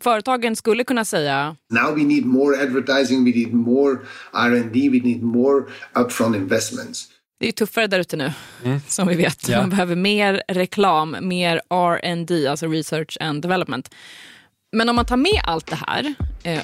Företagen 0.00 0.56
skulle 0.56 0.84
kunna 0.84 1.04
säga... 1.04 1.56
Now 1.70 1.96
we 1.96 2.02
need 2.02 2.24
more 2.24 2.62
advertising, 2.62 3.24
we 3.24 3.30
need 3.30 3.54
more 3.54 3.98
R&D, 4.32 4.88
we 4.92 5.00
need 5.08 5.22
more 5.22 5.64
upfront 5.94 6.36
investments. 6.36 7.08
Det 7.40 7.48
är 7.48 7.52
tuffare 7.52 7.86
där 7.86 8.00
ute 8.00 8.16
nu, 8.16 8.32
mm. 8.64 8.80
som 8.88 9.08
vi 9.08 9.14
vet. 9.14 9.48
Ja. 9.48 9.60
Man 9.60 9.70
behöver 9.70 9.96
mer 9.96 10.42
reklam, 10.48 11.16
mer 11.20 11.60
R&D, 11.70 12.46
alltså 12.46 12.66
research 12.66 13.16
and 13.20 13.42
development. 13.42 13.90
Men 14.72 14.88
om 14.88 14.96
man 14.96 15.04
tar 15.04 15.16
med 15.16 15.40
allt 15.44 15.66
det 15.66 15.78
här 15.86 16.14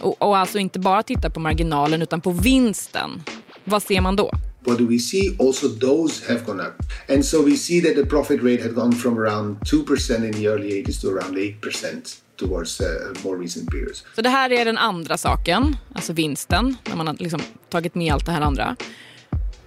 och, 0.00 0.22
och 0.22 0.36
alltså 0.36 0.58
inte 0.58 0.78
bara 0.78 1.02
tittar 1.02 1.30
på 1.30 1.40
marginalen 1.40 2.02
utan 2.02 2.20
på 2.20 2.30
vinsten, 2.30 3.22
vad 3.64 3.82
ser 3.82 4.00
man 4.00 4.16
då? 4.16 4.30
What 4.66 4.78
do 4.78 4.86
we 4.86 4.98
see? 4.98 5.36
Also, 5.38 5.68
those 5.68 6.32
have 6.32 6.44
gone 6.46 6.62
up. 6.62 6.74
And 7.08 7.24
so 7.24 7.42
we 7.42 7.56
see 7.56 7.80
that 7.80 7.94
the 7.94 8.06
profit 8.06 8.42
rate 8.42 8.62
had 8.62 8.74
gone 8.74 8.92
from 8.92 9.18
around 9.18 9.56
2% 9.56 10.24
in 10.24 10.32
the 10.32 10.46
early 10.46 10.82
80s 10.82 11.00
to 11.00 11.08
around 11.08 11.36
8% 11.36 12.16
towards 12.36 12.80
uh, 12.80 12.86
more 13.24 13.36
recent 13.36 13.70
periods. 13.70 14.04
Så 14.14 14.22
det 14.22 14.28
här 14.28 14.52
är 14.52 14.64
den 14.64 14.78
andra 14.78 15.16
saken, 15.18 15.76
alltså 15.94 16.12
vinsten, 16.12 16.76
när 16.88 16.96
man 16.96 17.06
har 17.06 17.16
liksom 17.18 17.40
tagit 17.68 17.94
med 17.94 18.12
allt 18.12 18.26
det 18.26 18.32
här 18.32 18.40
andra. 18.40 18.76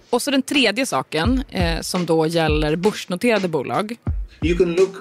Och 0.09 0.21
så 0.21 0.31
den 0.31 0.41
tredje 0.41 0.85
saken 0.85 1.43
eh, 1.49 1.81
som 1.81 2.05
då 2.05 2.27
gäller 2.27 2.75
börsnoterade 2.75 3.47
bolag. 3.47 3.95
You 4.41 4.57
can 4.57 4.73
look 4.73 4.95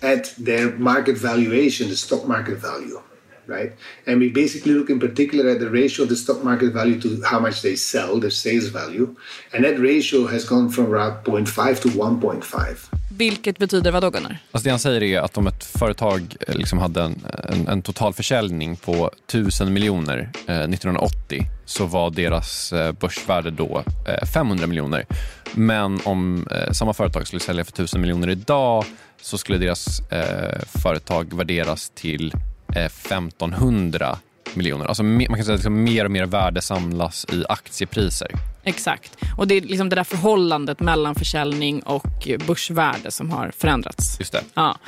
at 0.00 0.44
their 0.44 0.78
market 0.78 1.22
valuation, 1.22 1.88
the 1.88 1.96
stock 1.96 2.26
market 2.26 2.62
value, 2.62 2.98
right? 3.46 3.72
And 4.06 4.20
we 4.20 4.28
basically 4.28 4.74
look 4.74 4.90
in 4.90 5.00
particular 5.00 5.50
at 5.50 5.58
the 5.58 5.68
ratio 5.68 6.02
of 6.04 6.08
the 6.08 6.16
stock 6.16 6.44
market 6.44 6.72
value 6.72 7.00
to 7.00 7.08
how 7.24 7.40
much 7.40 7.62
they 7.62 7.76
sell, 7.76 8.20
their 8.20 8.30
sales 8.30 8.68
value. 8.68 9.14
And 9.52 9.64
that 9.64 9.78
ratio 9.78 10.26
has 10.26 10.48
gone 10.48 10.70
from 10.70 10.94
around 10.94 11.24
0.5 11.24 11.82
to 11.82 11.88
1.5. 11.88 12.76
Vilket 13.10 13.58
betyder 13.58 13.92
vad 13.92 14.02
då 14.02 14.10
Gunnar? 14.10 14.38
Alltså 14.52 14.64
det 14.64 14.70
han 14.70 14.78
säger 14.78 15.02
är 15.02 15.20
att 15.20 15.36
om 15.36 15.46
ett 15.46 15.64
företag 15.64 16.36
eh, 16.48 16.54
liksom 16.54 16.78
hade 16.78 17.02
en, 17.02 17.26
en, 17.48 17.68
en 17.68 17.82
total 17.82 18.12
försäljning 18.12 18.76
på 18.76 19.10
1000 19.28 19.72
miljoner 19.72 20.30
eh, 20.46 20.60
1980 20.60 21.46
så 21.64 21.86
var 21.86 22.10
deras 22.10 22.72
eh, 22.72 22.92
börsvärde 22.92 23.50
då 23.50 23.82
eh, 24.06 24.26
500 24.26 24.66
miljoner. 24.66 25.06
Men 25.54 26.00
om 26.04 26.46
eh, 26.50 26.72
samma 26.72 26.94
företag 26.94 27.26
skulle 27.26 27.40
sälja 27.40 27.64
för 27.64 27.72
1000 27.72 28.00
miljoner 28.00 28.30
idag 28.30 28.84
så 29.20 29.38
skulle 29.38 29.58
deras 29.58 30.00
eh, 30.10 30.60
företag 30.82 31.36
värderas 31.36 31.92
till 31.94 32.32
1500 32.76 34.18
miljoner. 34.54 34.84
Alltså 34.86 35.02
man 35.02 35.26
kan 35.26 35.44
säga 35.44 35.54
att 35.54 35.60
liksom 35.60 35.82
mer 35.82 36.04
och 36.04 36.10
mer 36.10 36.26
värde 36.26 36.62
samlas 36.62 37.26
i 37.32 37.44
aktiepriser. 37.48 38.30
Exakt. 38.64 39.16
Och 39.36 39.48
det 39.48 39.54
är 39.54 39.60
liksom 39.60 39.88
det 39.88 39.96
där 39.96 40.04
förhållandet 40.04 40.80
mellan 40.80 41.14
försäljning 41.14 41.82
och 41.82 42.28
börsvärde 42.46 43.10
som 43.10 43.30
har 43.30 43.52
förändrats. 43.56 44.16
Just 44.20 44.32
det. 44.32 44.44
Ja. 44.54 44.78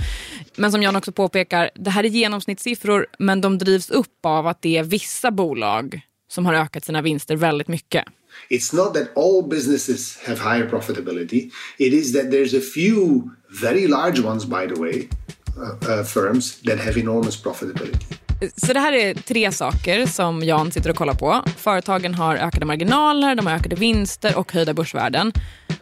Men 0.57 0.73
som 0.73 0.83
Jan 0.83 0.97
också 0.97 1.13
påpekar, 1.13 1.71
det 1.75 1.91
här 1.91 2.05
är 2.05 2.09
genomsnittssiffror 2.09 3.07
men 3.19 3.41
de 3.41 3.59
drivs 3.59 3.91
upp 3.91 4.27
av 4.27 4.47
att 4.47 4.63
det 4.63 4.77
är 4.77 4.83
vissa 4.83 5.31
bolag 5.31 6.01
som 6.31 6.47
har 6.47 6.55
ökat 6.55 6.85
sina 6.85 7.03
vinster 7.03 7.37
väldigt 7.37 7.69
mycket. 7.69 8.05
It's 8.51 8.77
not 8.77 8.95
that 8.95 9.17
all 9.17 9.49
businesses 9.49 10.19
have 10.27 10.39
higher 10.39 10.69
profitability. 10.69 11.51
It 11.79 11.93
is 11.93 12.13
that 12.13 12.25
there's 12.25 12.59
a 12.59 12.61
few 12.75 13.31
very 13.63 13.89
large 13.89 14.21
ones, 14.21 14.45
by 14.45 14.75
the 14.75 14.81
way, 14.81 15.09
uh, 15.61 16.05
firms 16.05 16.61
that 16.61 16.79
have 16.79 17.01
enormous 17.01 17.43
profitability. 17.43 18.07
Så 18.57 18.73
det 18.73 18.81
här 18.81 18.93
är 18.93 19.15
tre 19.15 19.53
saker 19.53 20.07
som 20.07 20.43
Jan 20.43 20.73
sitter 20.73 20.91
och 20.91 20.97
kollar 20.97 21.15
på. 21.15 21.43
Företagen 21.57 22.15
har 22.15 22.37
ökade 22.37 22.67
marginaler, 22.67 23.35
de 23.35 23.47
har 23.47 23.55
ökade 23.55 23.77
vinster 23.77 24.37
och 24.37 24.53
höjda 24.53 24.75
börsvärden. 24.75 25.33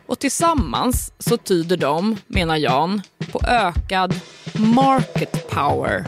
Och 0.06 0.18
tillsammans 0.18 1.12
så 1.18 1.36
tyder 1.36 1.76
de, 1.76 2.16
menar 2.26 2.56
Jan, 2.56 3.02
på 3.32 3.40
ökad 3.46 4.14
market 4.54 5.48
power. 5.48 6.04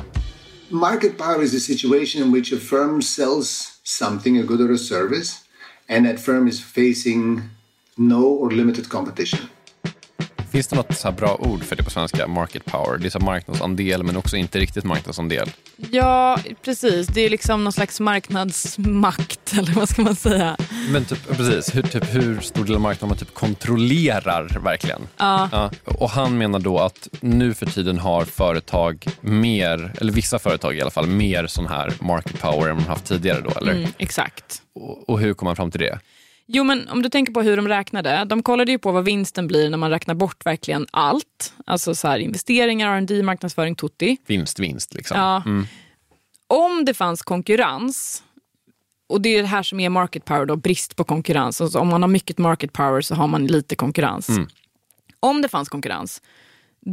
Market 0.69 1.19
power 1.19 1.43
is 1.43 1.55
a 1.55 1.61
situation 1.61 2.23
in 2.23 2.33
which 2.33 2.53
a 2.53 2.57
firm 2.57 3.03
sells 3.03 3.81
something, 3.85 4.39
a 4.39 4.43
good 4.43 4.61
or 4.61 4.73
a 4.73 4.79
service, 4.79 5.33
and 5.89 6.07
that 6.07 6.21
firm 6.21 6.49
is 6.49 6.65
facing 6.65 7.43
no 7.97 8.23
or 8.23 8.51
limited 8.51 8.89
competition. 8.89 9.41
Finns 10.59 10.69
det 10.69 10.77
något 10.77 10.97
så 10.97 11.13
bra 11.13 11.37
ord 11.41 11.65
för 11.65 11.77
det 11.77 11.83
på 11.83 11.91
svenska? 11.91 12.27
Market 12.27 12.65
power. 12.65 12.99
Det 12.99 13.07
är 13.07 13.11
så 13.11 13.19
marknadsandel 13.19 14.03
men 14.03 14.17
också 14.17 14.37
inte 14.37 14.59
riktigt 14.59 14.85
marknadsandel. 14.85 15.51
Ja, 15.91 16.39
precis. 16.65 17.07
Det 17.07 17.21
är 17.21 17.31
liksom 17.31 17.65
någon 17.65 17.73
slags 17.73 18.01
marknadsmakt 18.01 19.53
eller 19.59 19.73
vad 19.73 19.89
ska 19.89 20.03
man 20.03 20.17
säga? 20.17 20.57
Men 20.91 21.05
typ, 21.05 21.37
precis. 21.37 21.77
Hur, 21.77 21.83
typ, 21.83 22.15
hur 22.15 22.41
stor 22.41 22.65
del 22.65 22.75
av 22.75 22.81
marknaden 22.81 23.09
man 23.09 23.19
typ 23.19 23.35
kontrollerar 23.35 24.59
verkligen. 24.65 25.01
Ja. 25.17 25.49
ja. 25.53 25.71
Och 25.85 26.11
han 26.11 26.39
menar 26.39 26.59
då 26.59 26.79
att 26.79 27.09
nu 27.21 27.55
för 27.55 27.67
tiden 27.67 27.99
har 27.99 28.25
företag 28.25 29.07
mer, 29.21 29.93
eller 30.01 30.13
vissa 30.13 30.39
företag 30.39 30.77
i 30.77 30.81
alla 30.81 30.91
fall, 30.91 31.07
mer 31.07 31.47
sån 31.47 31.67
här 31.67 31.93
market 32.01 32.41
power 32.41 32.71
än 32.71 32.77
man 32.77 32.85
haft 32.85 33.05
tidigare 33.05 33.41
då, 33.41 33.51
eller? 33.51 33.73
Mm, 33.73 33.91
exakt. 33.99 34.63
Och, 34.75 35.09
och 35.09 35.21
hur 35.21 35.35
kom 35.35 35.47
man 35.47 35.57
fram 35.57 35.71
till 35.71 35.81
det? 35.81 35.99
Jo, 36.51 36.65
men 36.65 36.89
om 36.89 37.03
du 37.03 37.09
tänker 37.09 37.33
på 37.33 37.43
hur 37.43 37.57
de 37.57 37.69
räknade. 37.69 38.25
De 38.25 38.43
kollade 38.43 38.73
ju 38.73 38.79
på 38.79 38.93
vad 38.93 39.05
vinsten 39.05 39.47
blir 39.47 39.71
när 39.71 39.79
man 39.79 39.91
räknar 39.91 40.15
bort 40.15 40.47
verkligen 40.47 40.87
allt. 40.91 41.55
Alltså 41.67 41.95
så 41.95 42.09
här, 42.09 42.19
investeringar, 42.19 42.97
R&D, 42.97 43.23
marknadsföring, 43.23 43.75
tutti. 43.75 44.17
Vinst, 44.27 44.59
vinst 44.59 44.95
liksom. 44.95 45.19
Ja. 45.19 45.43
Mm. 45.47 45.67
Om 46.47 46.85
det 46.85 46.95
fanns 46.95 47.23
konkurrens, 47.23 48.23
och 49.09 49.21
det 49.21 49.29
är 49.29 49.43
det 49.43 49.49
här 49.49 49.63
som 49.63 49.81
är 49.81 49.89
market 49.89 50.25
power, 50.25 50.47
då, 50.47 50.57
brist 50.57 50.97
på 50.97 51.05
konkurrens. 51.05 51.61
Alltså 51.61 51.79
om 51.79 51.89
man 51.89 52.03
har 52.03 52.09
mycket 52.09 52.39
market 52.39 52.73
power 52.73 53.01
så 53.01 53.15
har 53.15 53.27
man 53.27 53.47
lite 53.47 53.77
konkurrens. 53.77 54.29
Mm. 54.29 54.49
Om 55.21 55.43
det 55.43 55.49
fanns 55.49 55.69
konkurrens, 55.69 56.23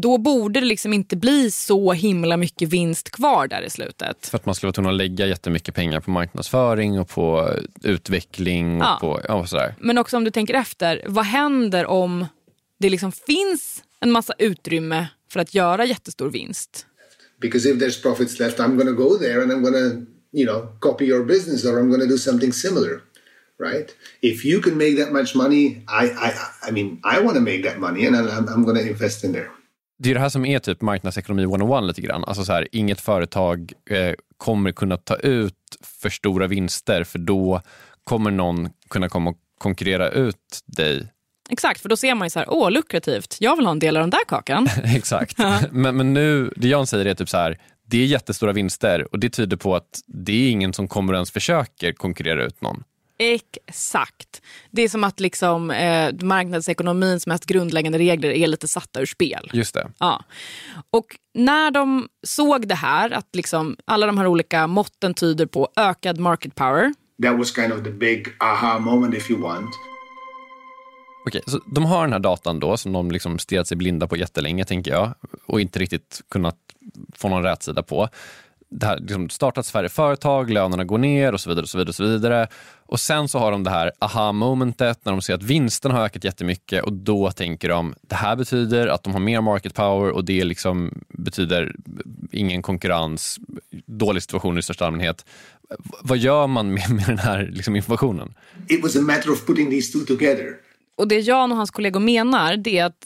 då 0.02 0.18
borde 0.18 0.60
det 0.60 0.66
liksom 0.66 0.94
inte 0.94 1.16
bli 1.16 1.52
så 1.52 1.94
himla 1.94 2.38
mycket 2.38 2.70
vinst 2.70 3.12
kvar 3.12 3.48
där 3.48 3.62
i 3.62 3.70
slutet. 3.70 4.28
För 4.28 4.38
att 4.38 4.46
man 4.46 4.56
skulle 4.56 4.68
vara 4.68 4.74
tvungen 4.74 4.92
att 4.92 4.98
lägga 4.98 5.28
jättemycket 5.28 5.76
pengar 5.76 6.00
på 6.00 6.12
marknadsföring 6.12 7.00
och 7.00 7.10
på 7.10 7.50
utveckling. 7.84 8.82
Och 8.82 8.88
ja. 8.88 8.98
på, 9.02 9.22
ja, 9.28 9.48
sådär. 9.48 9.76
Men 9.80 9.98
också 9.98 10.18
om 10.18 10.24
du 10.24 10.32
tänker 10.32 10.54
efter, 10.54 11.04
vad 11.08 11.26
händer 11.26 11.86
om 11.86 12.26
det 12.80 12.90
liksom 12.90 13.12
finns 13.12 13.84
en 14.00 14.12
massa 14.12 14.34
utrymme 14.40 15.08
för 15.32 15.40
att 15.40 15.54
göra 15.54 15.86
jättestor 15.86 16.30
vinst? 16.30 16.86
Because 17.42 17.70
if 17.70 17.82
there's 17.82 18.02
profits 18.02 18.40
left 18.40 18.60
I'm 18.60 18.78
gonna 18.78 18.92
go 18.92 19.18
there 19.18 19.44
and 19.44 19.52
I'm 19.52 19.62
gonna 19.64 20.06
you 20.34 20.46
know, 20.46 20.78
copy 20.80 21.06
your 21.06 21.26
business 21.26 21.66
or 21.66 21.80
I'm 21.80 21.90
gonna 21.92 22.06
do 22.06 22.18
something 22.18 22.54
similar. 22.54 23.02
Right? 23.60 23.90
If 24.22 24.46
you 24.46 24.62
can 24.62 24.78
make 24.78 24.98
that 25.04 25.14
much 25.14 25.36
money, 25.36 25.84
I, 25.88 26.06
I, 26.08 26.34
I 26.68 26.72
mean, 26.72 27.00
I 27.06 27.22
want 27.22 27.36
to 27.36 27.42
make 27.42 27.64
that 27.64 27.80
money 27.80 28.06
and 28.06 28.16
I'm, 28.16 28.50
I'm 28.50 28.66
going 28.66 28.76
to 28.76 28.90
invest 28.90 29.24
in 29.24 29.32
there. 29.32 29.50
Det 29.98 30.10
är 30.10 30.14
det 30.14 30.20
här 30.20 30.30
som 30.30 30.46
är 30.46 30.60
typ 30.60 30.82
marknadsekonomi 30.82 31.44
101 31.44 31.84
lite 31.84 32.02
grann. 32.02 32.24
Alltså 32.26 32.46
så 32.46 32.54
här, 32.54 32.68
inget 32.72 33.02
företag 33.02 33.74
eh, 33.90 34.14
kommer 34.38 34.72
kunna 34.72 34.98
ta 34.98 35.16
ut 35.16 35.54
för 36.02 36.10
stora 36.10 36.48
vinster 36.48 37.04
för 37.04 37.20
då 37.20 37.62
kommer 38.04 38.32
någon 38.32 38.70
kunna 38.90 39.10
komma 39.10 39.30
och 39.30 39.38
konkurrera 39.58 40.10
ut 40.10 40.60
dig. 40.66 41.08
Exakt, 41.50 41.82
för 41.82 41.90
då 41.90 41.98
ser 41.98 42.16
man 42.16 42.26
ju 42.26 42.30
så 42.30 42.40
här, 42.40 42.50
åh 42.50 42.72
lukrativt, 42.72 43.38
jag 43.40 43.56
vill 43.56 43.66
ha 43.66 43.72
en 43.72 43.80
del 43.80 43.98
av 43.98 44.04
den 44.04 44.10
där 44.10 44.26
kakan. 44.28 44.68
Exakt, 44.84 45.38
men, 45.72 45.98
men 45.98 46.14
nu, 46.14 46.54
det 46.56 46.68
Jan 46.68 46.88
säger 46.88 47.06
är 47.06 47.14
typ 47.14 47.30
så 47.30 47.38
här, 47.38 47.60
det 47.88 47.98
är 47.98 48.06
jättestora 48.06 48.54
vinster 48.54 49.08
och 49.12 49.20
det 49.20 49.30
tyder 49.30 49.58
på 49.58 49.76
att 49.76 50.02
det 50.08 50.48
är 50.48 50.52
ingen 50.52 50.74
som 50.74 50.88
kommer 50.88 51.14
ens 51.14 51.32
försöker 51.32 51.94
konkurrera 51.94 52.44
ut 52.44 52.62
någon. 52.62 52.84
Exakt. 53.18 54.42
Det 54.72 54.82
är 54.82 54.90
som 54.90 55.04
att 55.04 55.20
liksom, 55.20 55.72
eh, 55.72 56.14
marknadsekonomins 56.22 57.28
mest 57.28 57.46
grundläggande 57.46 57.98
regler 57.98 58.30
är 58.30 58.48
lite 58.48 58.68
satta 58.68 59.02
ur 59.02 59.06
spel. 59.06 59.50
Just 59.54 59.74
det. 59.74 59.92
Ja. 60.00 60.24
Och 60.90 61.06
när 61.34 61.72
de 61.72 62.08
såg 62.24 62.68
det 62.68 62.76
här, 62.76 63.12
att 63.12 63.36
liksom 63.36 63.78
alla 63.86 64.06
de 64.06 64.18
här 64.18 64.28
olika 64.28 64.68
måtten 64.68 65.14
tyder 65.14 65.46
på 65.46 65.70
ökad 65.76 66.20
market 66.20 66.56
power. 66.56 66.94
That 67.24 67.38
was 67.38 67.56
kind 67.56 67.74
of 67.74 67.84
the 67.84 67.92
big 67.92 68.28
aha 68.40 68.80
moment 68.80 69.16
if 69.16 69.32
you 69.32 69.42
want. 69.42 69.70
Okej, 71.28 71.42
så 71.48 71.60
de 71.66 71.86
har 71.86 72.02
den 72.02 72.14
här 72.14 72.20
datan 72.20 72.60
då 72.60 72.78
som 72.78 72.94
de 72.94 73.12
liksom 73.12 73.40
stirrat 73.40 73.68
sig 73.68 73.78
blinda 73.78 74.08
på 74.08 74.18
jättelänge 74.18 74.66
tänker 74.66 74.92
jag 74.92 75.14
och 75.46 75.62
inte 75.62 75.80
riktigt 75.80 76.22
kunnat 76.30 76.58
få 77.16 77.30
någon 77.30 77.44
rätsida 77.44 77.84
på 77.84 78.10
det 78.70 78.86
här, 78.86 79.00
liksom 79.00 79.30
startats 79.30 79.72
färre 79.72 79.90
företag, 79.90 80.50
lönerna 80.50 80.84
går 80.84 80.98
ner 80.98 81.34
och 81.34 81.42
så 81.42 81.50
vidare. 81.50 81.64
Och 81.64 81.70
så 81.70 81.78
vidare 81.78 81.90
och 81.90 81.96
så 81.96 82.04
vidare. 82.04 82.48
Och 82.86 83.00
sen 83.00 83.30
så 83.30 83.40
har 83.40 83.52
de 83.52 83.64
det 83.64 83.70
här 83.70 83.92
aha-momentet 84.00 85.06
när 85.06 85.12
de 85.12 85.22
ser 85.22 85.34
att 85.34 85.44
vinsten 85.44 85.92
har 85.92 86.04
ökat 86.04 86.24
jättemycket 86.24 86.84
och 86.84 86.94
då 86.94 87.32
tänker 87.32 87.70
de 87.70 87.96
det 88.02 88.16
här 88.16 88.36
betyder 88.36 88.88
att 88.88 89.04
de 89.04 89.14
har 89.14 89.20
mer 89.20 89.42
market 89.42 89.74
power 89.74 90.12
och 90.12 90.26
det 90.26 90.44
liksom 90.44 91.04
betyder 91.10 91.76
ingen 92.32 92.62
konkurrens, 92.62 93.40
dålig 93.86 94.22
situation 94.22 94.58
i 94.58 94.64
största 94.64 94.86
allmänhet. 94.86 95.26
Vad 96.02 96.18
gör 96.18 96.48
man 96.48 96.74
med, 96.74 96.90
med 96.90 97.06
den 97.08 97.18
här 97.18 97.50
liksom 97.54 97.76
informationen? 97.76 98.34
It 98.70 98.84
was 98.84 98.96
a 98.96 99.02
matter 99.02 99.32
of 99.32 99.46
putting 99.46 99.70
these 99.70 99.94
two 99.94 100.06
together. 100.06 100.46
Och 100.98 101.08
det 101.08 101.20
Jan 101.20 101.52
och 101.52 101.58
hans 101.58 101.72
kollegor 101.72 102.00
menar 102.00 102.58
det 102.58 102.78
är 102.78 102.86
att 102.86 103.06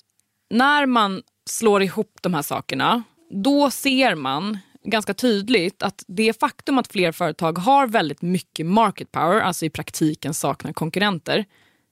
när 0.49 0.85
man 0.85 1.21
slår 1.49 1.83
ihop 1.83 2.17
de 2.21 2.33
här 2.33 2.41
sakerna, 2.41 3.03
då 3.43 3.71
ser 3.71 4.15
man 4.15 4.57
ganska 4.83 5.13
tydligt 5.13 5.83
att 5.83 6.03
det 6.07 6.39
faktum 6.39 6.77
att 6.77 6.91
fler 6.91 7.11
företag 7.11 7.57
har 7.57 7.87
väldigt 7.87 8.21
mycket 8.21 8.65
market 8.65 9.11
power, 9.11 9.39
alltså 9.41 9.65
i 9.65 9.69
praktiken 9.69 10.33
saknar 10.33 10.73
konkurrenter, 10.73 11.45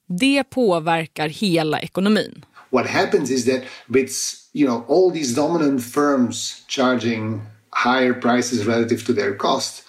det 0.07 0.43
påverkar 0.43 1.29
hela 1.29 1.79
ekonomin. 1.79 2.45
What 2.69 2.87
happens 2.87 3.31
is 3.31 3.45
that 3.45 3.61
with 3.87 4.13
you 4.53 4.67
know 4.67 4.85
all 4.89 5.11
these 5.11 5.35
dominant 5.35 5.83
firms 5.85 6.63
charging 6.67 7.41
higher 7.85 8.13
prices 8.13 8.65
relative 8.65 9.05
to 9.05 9.13
their 9.13 9.37
cost, 9.37 9.83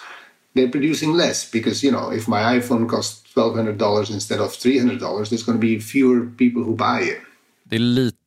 they're 0.54 0.70
producing 0.70 1.16
less 1.16 1.52
because 1.52 1.86
you 1.86 1.96
know 1.96 2.12
if 2.12 2.28
my 2.28 2.60
iPhone 2.60 2.88
costs 2.88 3.32
twelve 3.34 3.56
hundred 3.56 3.78
dollars 3.78 4.10
instead 4.10 4.40
of 4.40 4.52
three 4.52 4.78
hundred 4.78 5.00
dollars, 5.00 5.28
there's 5.28 5.46
going 5.46 5.60
to 5.60 5.66
be 5.66 5.80
fewer 5.80 6.26
people 6.36 6.62
who 6.62 6.76
buy 6.76 7.00
it. 7.02 7.18
Det 7.64 7.76
är 7.76 7.80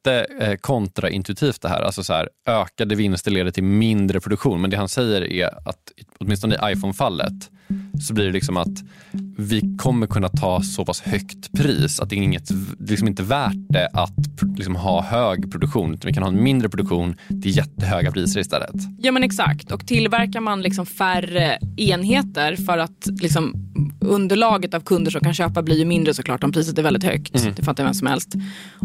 lite 0.05 0.25
eh, 0.39 0.55
kontraintuitivt 0.55 1.61
det 1.61 1.69
här. 1.69 1.81
Alltså 1.81 2.03
så 2.03 2.13
här. 2.13 2.29
Ökade 2.45 2.95
vinster 2.95 3.31
leder 3.31 3.51
till 3.51 3.63
mindre 3.63 4.19
produktion. 4.19 4.61
Men 4.61 4.69
det 4.69 4.77
han 4.77 4.89
säger 4.89 5.31
är 5.31 5.47
att 5.69 5.91
åtminstone 6.19 6.55
i 6.55 6.73
iPhone-fallet 6.73 7.49
så 8.01 8.13
blir 8.13 8.25
det 8.25 8.31
liksom 8.31 8.57
att 8.57 8.83
vi 9.37 9.75
kommer 9.77 10.07
kunna 10.07 10.29
ta 10.29 10.61
så 10.61 10.85
pass 10.85 11.01
högt 11.01 11.51
pris 11.51 11.99
att 11.99 12.09
det 12.09 12.15
är, 12.15 12.17
inget, 12.17 12.47
det 12.77 12.83
är 12.83 12.89
liksom 12.89 13.07
inte 13.07 13.23
värt 13.23 13.55
det 13.69 13.89
att 13.93 14.13
liksom 14.57 14.75
ha 14.75 15.01
hög 15.01 15.51
produktion. 15.51 15.97
Vi 16.03 16.13
kan 16.13 16.23
ha 16.23 16.29
en 16.29 16.43
mindre 16.43 16.69
produktion 16.69 17.15
till 17.27 17.57
jättehöga 17.57 18.11
priser 18.11 18.39
istället. 18.39 18.75
Ja 18.97 19.11
men 19.11 19.23
exakt. 19.23 19.71
Och 19.71 19.87
tillverkar 19.87 20.39
man 20.39 20.61
liksom 20.61 20.85
färre 20.85 21.59
enheter 21.77 22.55
för 22.55 22.77
att 22.77 23.07
liksom 23.21 23.55
underlaget 23.99 24.73
av 24.73 24.79
kunder 24.79 25.11
som 25.11 25.21
kan 25.21 25.33
köpa 25.33 25.61
blir 25.61 25.77
ju 25.77 25.85
mindre 25.85 26.13
såklart 26.13 26.43
om 26.43 26.51
priset 26.51 26.77
är 26.77 26.83
väldigt 26.83 27.03
högt. 27.03 27.41
Mm. 27.41 27.53
Det 27.55 27.63
fattar 27.63 27.83
vem 27.83 27.93
som 27.93 28.07
helst. 28.07 28.35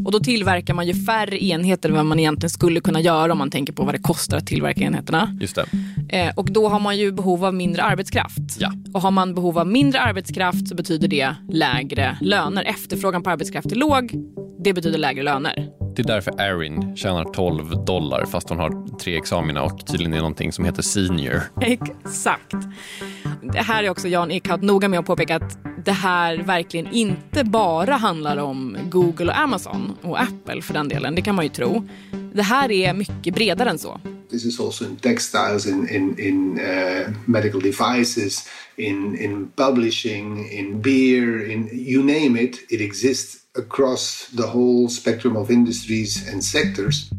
Och 0.05 0.13
då 0.13 0.21
tillverkar 0.21 0.75
man 0.75 0.87
ju 0.87 0.95
färre 1.05 1.45
enheter 1.45 1.89
än 1.89 1.95
vad 1.95 2.07
man 2.07 2.19
egentligen 2.19 2.51
skulle 2.51 2.81
kunna 2.81 3.01
göra 3.01 3.33
om 3.33 3.39
man 3.39 3.51
tänker 3.51 3.73
på 3.73 3.85
vad 3.85 3.95
det 3.95 3.99
kostar 3.99 4.37
att 4.37 4.47
tillverka 4.47 4.81
enheterna. 4.81 5.39
Just 5.41 5.57
det. 5.57 5.67
Eh, 6.09 6.35
och 6.35 6.53
då 6.53 6.69
har 6.69 6.81
man 6.81 6.99
ju 6.99 7.13
behov 7.13 7.45
av 7.45 7.55
mindre 7.55 7.83
arbetskraft. 7.83 8.57
Ja. 8.59 8.73
Och 8.95 9.03
har 9.03 9.11
man 9.11 9.35
behov 9.35 9.59
av 9.59 9.67
mindre 9.67 10.01
arbetskraft 10.01 10.69
så 10.69 10.75
betyder 10.75 11.09
det 11.09 11.35
lägre 11.49 12.19
löner. 12.21 12.65
Efterfrågan 12.65 13.23
på 13.23 13.31
arbetskraft 13.31 13.73
är 13.73 13.77
låg, 13.77 14.13
det 14.65 14.73
betyder 14.73 14.99
lägre 14.99 15.23
löner. 15.23 15.69
Det 15.97 16.03
är 16.03 16.07
därför 16.07 16.41
Erin 16.41 16.97
tjänar 16.97 17.25
12 17.25 17.85
dollar 17.85 18.25
fast 18.25 18.49
hon 18.49 18.59
har 18.59 18.99
tre 18.99 19.17
examina 19.17 19.63
och 19.63 19.87
tydligen 19.87 20.13
är 20.13 20.19
någonting 20.19 20.53
som 20.53 20.65
heter 20.65 20.83
senior. 20.83 21.43
Exakt. 21.61 22.55
Det 23.53 23.59
här 23.59 23.83
är 23.83 23.91
också 23.91 24.09
Jan 24.09 24.31
Eckhout 24.31 24.63
noga 24.63 24.89
med 24.89 25.01
att 25.01 25.07
påpeka 25.07 25.37
att 25.37 25.59
det 25.85 25.93
här 25.93 26.37
verkligen 26.37 26.93
inte 26.93 27.45
bara 27.45 27.95
handlar 27.95 28.37
om 28.37 28.77
Google 28.91 29.27
och 29.27 29.39
Amazon 29.39 29.97
och 30.03 30.21
Apple 30.21 30.63
för 30.63 30.75
den 30.75 30.89
delen. 30.89 31.15
Det 31.15 31.23
kan 31.23 31.35
man 31.35 31.45
ju 31.45 31.49
tro. 31.49 31.89
Det 32.35 32.43
här 32.43 32.71
är 32.71 32.95
mycket 32.95 33.35
bredare 33.35 33.71
än 33.71 33.79
så. 33.79 34.01
This 34.31 34.45
is 34.45 34.61
also 34.61 34.85
in 34.85 34.97
textiles, 34.97 35.67
in 35.67 35.89
in, 35.89 36.19
in 36.19 36.61
uh, 36.61 37.13
medical 37.25 37.61
devices, 37.61 38.49
in 38.77 39.17
in 39.19 39.49
publishing, 39.57 40.49
in 40.53 40.83
beer, 40.83 41.51
in 41.51 41.69
you 41.73 42.03
name 42.03 42.43
it. 42.43 42.57
It 42.71 42.81
exists 42.81 43.37
across 43.59 44.31
the 44.37 44.47
whole 44.47 44.89
spectrum 44.89 45.37
of 45.37 45.51
industries 45.51 46.33
and 46.33 46.45
sectors. 46.45 47.11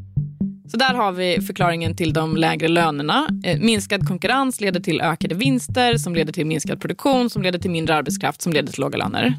Så 0.72 0.78
där 0.78 0.94
har 0.94 1.12
vi 1.12 1.42
förklaringen 1.42 1.96
till 1.96 2.14
de 2.14 2.38
lägre 2.38 2.68
lönerna. 2.68 3.28
Eh, 3.44 3.60
minskad 3.60 4.08
konkurrens 4.08 4.62
leder 4.62 4.80
till 4.80 5.02
ökade 5.02 5.36
vinster 5.36 5.98
som 5.98 6.16
leder 6.16 6.34
till 6.34 6.46
minskad 6.46 6.82
produktion 6.82 7.30
som 7.30 7.42
leder 7.42 7.60
till 7.60 7.72
mindre 7.72 7.96
arbetskraft 7.96 8.42
som 8.42 8.54
leder 8.54 8.72
till 8.72 8.82
låga 8.82 8.98
löner. 8.98 9.34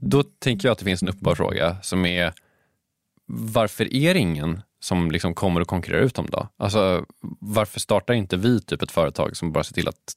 Då 0.00 0.22
tänker 0.22 0.68
jag 0.68 0.72
att 0.72 0.78
det 0.78 0.84
finns 0.84 1.02
en 1.02 1.08
uppenbar 1.08 1.34
fråga 1.34 1.76
som 1.82 2.06
är 2.06 2.32
varför 3.26 3.94
är 3.94 4.14
det 4.14 4.20
ingen 4.20 4.62
som 4.82 5.10
liksom 5.10 5.34
kommer 5.34 5.60
att 5.60 5.66
konkurrera 5.66 6.00
ut 6.00 6.14
dem 6.14 6.26
då? 6.30 6.48
Alltså, 6.56 7.04
varför 7.40 7.80
startar 7.80 8.14
inte 8.14 8.36
vi 8.36 8.60
typ 8.60 8.82
ett 8.82 8.90
företag 8.90 9.36
som 9.36 9.52
bara 9.52 9.64
ser 9.64 9.74
till 9.74 9.88
att 9.88 10.14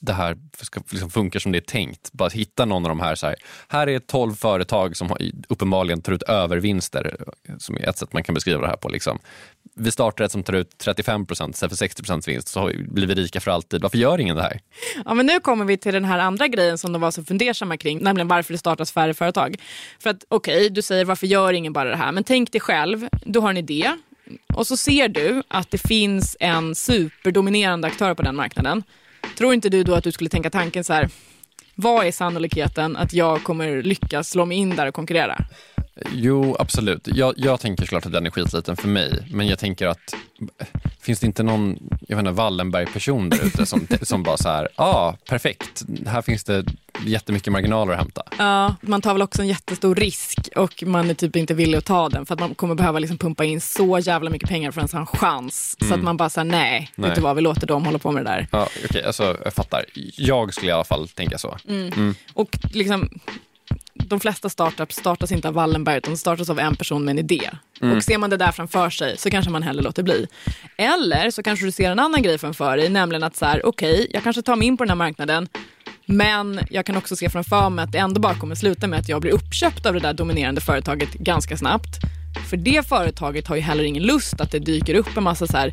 det 0.00 0.12
här 0.12 0.36
ska 0.60 0.80
liksom 0.90 1.10
funka 1.10 1.40
som 1.40 1.52
det 1.52 1.58
är 1.58 1.60
tänkt. 1.60 2.12
Bara 2.12 2.28
hitta 2.28 2.64
någon 2.64 2.84
av 2.84 2.88
de 2.88 3.00
här, 3.00 3.14
så 3.14 3.26
här, 3.26 3.36
här 3.68 3.86
är 3.86 3.98
12 3.98 4.34
företag 4.34 4.96
som 4.96 5.16
uppenbarligen 5.48 6.02
tar 6.02 6.12
ut 6.12 6.22
övervinster, 6.22 7.16
som 7.58 7.76
är 7.76 7.88
ett 7.88 7.98
sätt 7.98 8.12
man 8.12 8.24
kan 8.24 8.34
beskriva 8.34 8.60
det 8.60 8.66
här 8.66 8.76
på. 8.76 8.88
Liksom. 8.88 9.18
Vi 9.74 9.90
startar 9.90 10.24
ett 10.24 10.32
som 10.32 10.42
tar 10.42 10.52
ut 10.52 10.78
35 10.78 11.26
procent 11.26 11.54
istället 11.54 11.72
för 11.72 11.76
60 11.76 12.02
procents 12.02 12.28
vinst, 12.28 12.48
så 12.48 12.70
blir 12.88 13.06
vi 13.06 13.14
rika 13.14 13.40
för 13.40 13.50
alltid. 13.50 13.82
Varför 13.82 13.98
gör 13.98 14.20
ingen 14.20 14.36
det 14.36 14.42
här? 14.42 14.60
Ja, 15.04 15.14
men 15.14 15.26
nu 15.26 15.40
kommer 15.40 15.64
vi 15.64 15.76
till 15.76 15.94
den 15.94 16.04
här 16.04 16.18
andra 16.18 16.48
grejen 16.48 16.78
som 16.78 16.92
de 16.92 17.02
var 17.02 17.10
så 17.10 17.24
fundersamma 17.24 17.76
kring, 17.76 17.98
nämligen 17.98 18.28
varför 18.28 18.52
det 18.52 18.58
startas 18.58 18.92
färre 18.92 19.14
företag. 19.14 19.56
För 19.98 20.10
att 20.10 20.24
okej, 20.28 20.56
okay, 20.56 20.68
du 20.68 20.82
säger 20.82 21.04
varför 21.04 21.26
gör 21.26 21.52
ingen 21.52 21.72
bara 21.72 21.90
det 21.90 21.96
här? 21.96 22.12
Men 22.12 22.24
tänk 22.24 22.52
dig 22.52 22.60
själv, 22.60 23.08
du 23.24 23.38
har 23.38 23.50
en 23.50 23.56
idé 23.56 23.92
och 24.54 24.66
så 24.66 24.76
ser 24.76 25.08
du 25.08 25.42
att 25.48 25.70
det 25.70 25.78
finns 25.78 26.36
en 26.40 26.74
superdominerande 26.74 27.86
aktör 27.86 28.14
på 28.14 28.22
den 28.22 28.36
marknaden 28.36 28.82
Tror 29.36 29.54
inte 29.54 29.68
du 29.68 29.84
då 29.84 29.94
att 29.94 30.04
du 30.04 30.12
skulle 30.12 30.30
tänka 30.30 30.50
tanken 30.50 30.84
så 30.84 30.92
här, 30.92 31.08
vad 31.74 32.06
är 32.06 32.12
sannolikheten 32.12 32.96
att 32.96 33.12
jag 33.12 33.44
kommer 33.44 33.82
lyckas 33.82 34.30
slå 34.30 34.44
mig 34.44 34.58
in 34.58 34.76
där 34.76 34.86
och 34.86 34.94
konkurrera? 34.94 35.38
Jo, 36.12 36.56
absolut. 36.58 37.08
Jag, 37.14 37.34
jag 37.36 37.60
tänker 37.60 37.84
såklart 37.84 38.06
att 38.06 38.12
den 38.12 38.26
är 38.26 38.30
skitliten 38.30 38.76
för 38.76 38.88
mig. 38.88 39.26
Men 39.30 39.48
jag 39.48 39.58
tänker 39.58 39.86
att 39.86 40.14
finns 41.00 41.20
det 41.20 41.26
inte 41.26 41.42
någon 41.42 41.78
jag 42.08 42.22
vet 42.22 42.34
Wallenberg-person 42.34 43.30
där 43.30 43.46
ute 43.46 43.66
som, 43.66 43.86
som 44.02 44.22
bara 44.22 44.36
så 44.36 44.48
här, 44.48 44.68
ja, 44.76 44.84
ah, 44.84 45.16
perfekt, 45.28 45.84
här 46.06 46.22
finns 46.22 46.44
det 46.44 46.64
jättemycket 47.06 47.52
marginaler 47.52 47.92
att 47.92 47.98
hämta. 47.98 48.22
Ja, 48.38 48.74
man 48.80 49.02
tar 49.02 49.12
väl 49.12 49.22
också 49.22 49.42
en 49.42 49.48
jättestor 49.48 49.94
risk 49.94 50.48
och 50.56 50.82
man 50.86 51.10
är 51.10 51.14
typ 51.14 51.36
inte 51.36 51.54
villig 51.54 51.78
att 51.78 51.84
ta 51.84 52.08
den 52.08 52.26
för 52.26 52.34
att 52.34 52.40
man 52.40 52.54
kommer 52.54 52.74
behöva 52.74 52.98
liksom 52.98 53.18
pumpa 53.18 53.44
in 53.44 53.60
så 53.60 53.98
jävla 53.98 54.30
mycket 54.30 54.48
pengar 54.48 54.70
för 54.70 54.80
att 54.80 54.82
ens 54.82 54.92
ha 54.92 55.00
en 55.00 55.06
chans. 55.06 55.76
Mm. 55.80 55.88
Så 55.88 55.94
att 55.94 55.98
mm. 55.98 56.04
man 56.04 56.16
bara 56.16 56.30
säger 56.30 56.50
nej, 56.50 56.90
nej, 56.94 57.08
vet 57.08 57.16
du 57.16 57.22
vad, 57.22 57.36
vi 57.36 57.42
låter 57.42 57.66
dem 57.66 57.84
hålla 57.84 57.98
på 57.98 58.12
med 58.12 58.24
det 58.24 58.30
där. 58.30 58.46
Ja, 58.50 58.62
Okej, 58.62 58.86
okay, 58.88 59.02
alltså, 59.02 59.36
jag 59.44 59.54
fattar. 59.54 59.84
Jag 60.16 60.54
skulle 60.54 60.70
i 60.70 60.74
alla 60.74 60.84
fall 60.84 61.08
tänka 61.08 61.38
så. 61.38 61.58
Mm. 61.68 61.92
Mm. 61.92 62.14
Och 62.34 62.58
liksom 62.72 63.08
de 63.94 64.20
flesta 64.20 64.48
startups 64.48 64.96
startas 64.96 65.32
inte 65.32 65.48
av 65.48 65.54
Wallenberg, 65.54 66.00
de 66.00 66.16
startas 66.16 66.50
av 66.50 66.58
en 66.58 66.76
person 66.76 67.04
med 67.04 67.12
en 67.12 67.18
idé. 67.18 67.50
Mm. 67.80 67.96
Och 67.96 68.04
ser 68.04 68.18
man 68.18 68.30
det 68.30 68.36
där 68.36 68.52
framför 68.52 68.90
sig 68.90 69.16
så 69.18 69.30
kanske 69.30 69.50
man 69.50 69.62
hellre 69.62 69.82
låter 69.82 70.02
bli. 70.02 70.26
Eller 70.76 71.30
så 71.30 71.42
kanske 71.42 71.64
du 71.64 71.72
ser 71.72 71.90
en 71.90 71.98
annan 71.98 72.22
grej 72.22 72.38
framför 72.38 72.76
dig, 72.76 72.88
nämligen 72.88 73.22
att 73.22 73.36
så 73.36 73.44
här, 73.44 73.66
okej, 73.66 73.94
okay, 73.94 74.06
jag 74.12 74.22
kanske 74.22 74.42
tar 74.42 74.56
mig 74.56 74.66
in 74.66 74.76
på 74.76 74.84
den 74.84 74.90
här 74.90 74.96
marknaden, 74.96 75.48
men 76.06 76.60
jag 76.70 76.86
kan 76.86 76.96
också 76.96 77.16
se 77.16 77.30
framför 77.30 77.70
mig 77.70 77.82
att 77.82 77.92
det 77.92 77.98
ändå 77.98 78.20
bara 78.20 78.34
kommer 78.34 78.54
sluta 78.54 78.86
med 78.86 78.98
att 78.98 79.08
jag 79.08 79.20
blir 79.20 79.32
uppköpt 79.32 79.86
av 79.86 79.94
det 79.94 80.00
där 80.00 80.12
dominerande 80.12 80.60
företaget 80.60 81.12
ganska 81.12 81.56
snabbt. 81.56 81.98
För 82.50 82.56
det 82.56 82.88
företaget 82.88 83.48
har 83.48 83.56
ju 83.56 83.62
heller 83.62 83.84
ingen 83.84 84.02
lust 84.02 84.40
att 84.40 84.50
det 84.50 84.58
dyker 84.58 84.94
upp 84.94 85.16
en 85.16 85.22
massa 85.22 85.46
så 85.46 85.56
här 85.56 85.72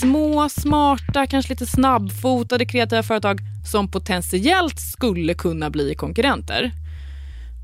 små, 0.00 0.48
smarta, 0.48 1.26
kanske 1.26 1.52
lite 1.52 1.66
snabbfotade 1.66 2.66
kreativa 2.66 3.02
företag 3.02 3.40
som 3.70 3.90
potentiellt 3.90 4.80
skulle 4.80 5.34
kunna 5.34 5.70
bli 5.70 5.94
konkurrenter. 5.94 6.72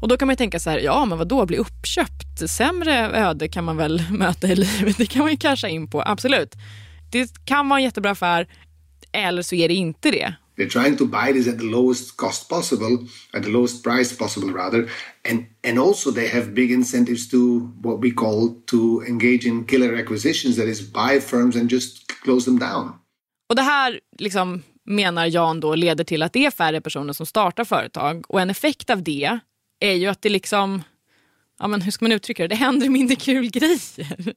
Och 0.01 0.09
då 0.09 0.17
kan 0.17 0.29
man 0.29 0.37
tänka 0.37 0.61
så 0.61 0.71
här, 0.71 0.79
ja 0.79 1.05
men 1.05 1.19
vad 1.19 1.29
då 1.29 1.47
bli 1.47 1.57
uppköpt? 1.57 2.51
Sämre 2.51 3.07
öde 3.09 3.49
kan 3.49 3.65
man 3.65 3.77
väl 3.77 4.03
möta 4.11 4.49
i 4.49 4.57
livet, 4.57 4.99
det 4.99 5.07
kan 5.07 5.23
man 5.23 5.31
ju 5.31 5.37
casha 5.37 5.69
in 5.69 5.91
på, 5.91 6.03
absolut. 6.03 6.55
Det 7.13 7.45
kan 7.45 7.69
vara 7.69 7.81
en 7.81 7.85
jättebra 7.85 8.11
affär, 8.11 8.49
eller 9.13 9.43
så 9.43 9.55
är 9.55 9.69
det 9.69 9.75
inte 9.75 10.11
det. 10.11 10.35
They're 10.59 10.71
trying 10.71 10.97
to 10.97 11.07
buy 11.07 11.33
this 11.33 11.49
at 11.49 11.59
the 11.59 11.65
lowest 11.65 12.17
cost 12.17 12.49
possible, 12.49 12.99
at 13.33 13.43
the 13.43 13.51
lowest 13.51 13.85
price 13.85 14.17
possible 14.17 14.53
rather, 14.53 14.91
and 15.31 15.45
and 15.69 15.79
also 15.79 16.13
they 16.13 16.29
have 16.29 16.47
big 16.47 16.73
incentives 16.73 17.29
to 17.29 17.39
what 17.83 18.05
we 18.05 18.11
call 18.11 18.49
to 18.67 19.03
engage 19.09 19.47
in 19.47 19.65
killer 19.65 19.95
acquisitions, 19.95 20.57
that 20.57 20.67
is 20.67 20.93
buy 20.93 21.21
firms 21.21 21.57
and 21.57 21.73
just 21.73 22.07
close 22.23 22.45
them 22.45 22.59
down. 22.59 22.93
Och 23.49 23.57
det 23.57 23.63
här 23.63 24.01
liksom 24.19 24.63
menar 24.85 25.27
Jan 25.27 25.61
då 25.61 25.75
leder 25.75 26.05
till 26.05 26.23
att 26.23 26.33
det 26.33 26.47
är 26.47 26.51
färre 26.51 26.81
personer 26.81 27.13
som 27.13 27.27
startar 27.27 27.65
företag 27.65 28.25
och 28.29 28.41
en 28.41 28.51
effekt 28.51 28.91
av 28.91 29.03
det 29.03 29.39
är 29.81 29.93
ju 29.95 30.07
att 30.07 30.23
det 30.23 30.29
liksom, 30.29 30.83
ja 31.59 31.69
men 31.69 31.83
hur 31.83 31.91
ska 31.91 32.05
man 32.05 32.12
uttrycka 32.12 32.43
det, 32.43 32.49
det 32.49 32.55
händer 32.55 32.88
mindre 32.88 33.17
kul 33.17 33.51
grejer. 33.51 34.35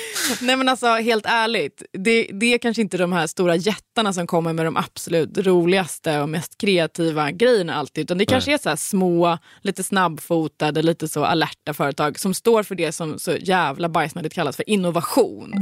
Nej 0.40 0.56
men 0.56 0.68
alltså 0.68 0.86
helt 0.86 1.26
ärligt, 1.26 1.82
det, 1.92 2.28
det 2.32 2.54
är 2.54 2.58
kanske 2.58 2.82
inte 2.82 2.96
de 2.96 3.12
här 3.12 3.26
stora 3.26 3.56
jättarna 3.56 4.12
som 4.12 4.26
kommer 4.26 4.52
med 4.52 4.66
de 4.66 4.76
absolut 4.76 5.38
roligaste 5.38 6.20
och 6.20 6.28
mest 6.28 6.58
kreativa 6.58 7.30
grejerna 7.30 7.74
alltid. 7.74 8.02
Utan 8.02 8.18
det 8.18 8.26
kanske 8.26 8.50
Nej. 8.50 8.54
är 8.54 8.76
så 8.76 8.76
små, 8.76 9.38
lite 9.60 9.82
snabbfotade, 9.82 10.82
lite 10.82 11.08
så 11.08 11.24
alerta 11.24 11.74
företag 11.74 12.18
som 12.18 12.34
står 12.34 12.62
för 12.62 12.74
det 12.74 12.92
som 12.92 13.18
så 13.18 13.32
jävla 13.32 13.88
bajsnödigt 13.88 14.34
kallas 14.34 14.56
för 14.56 14.70
innovation. 14.70 15.52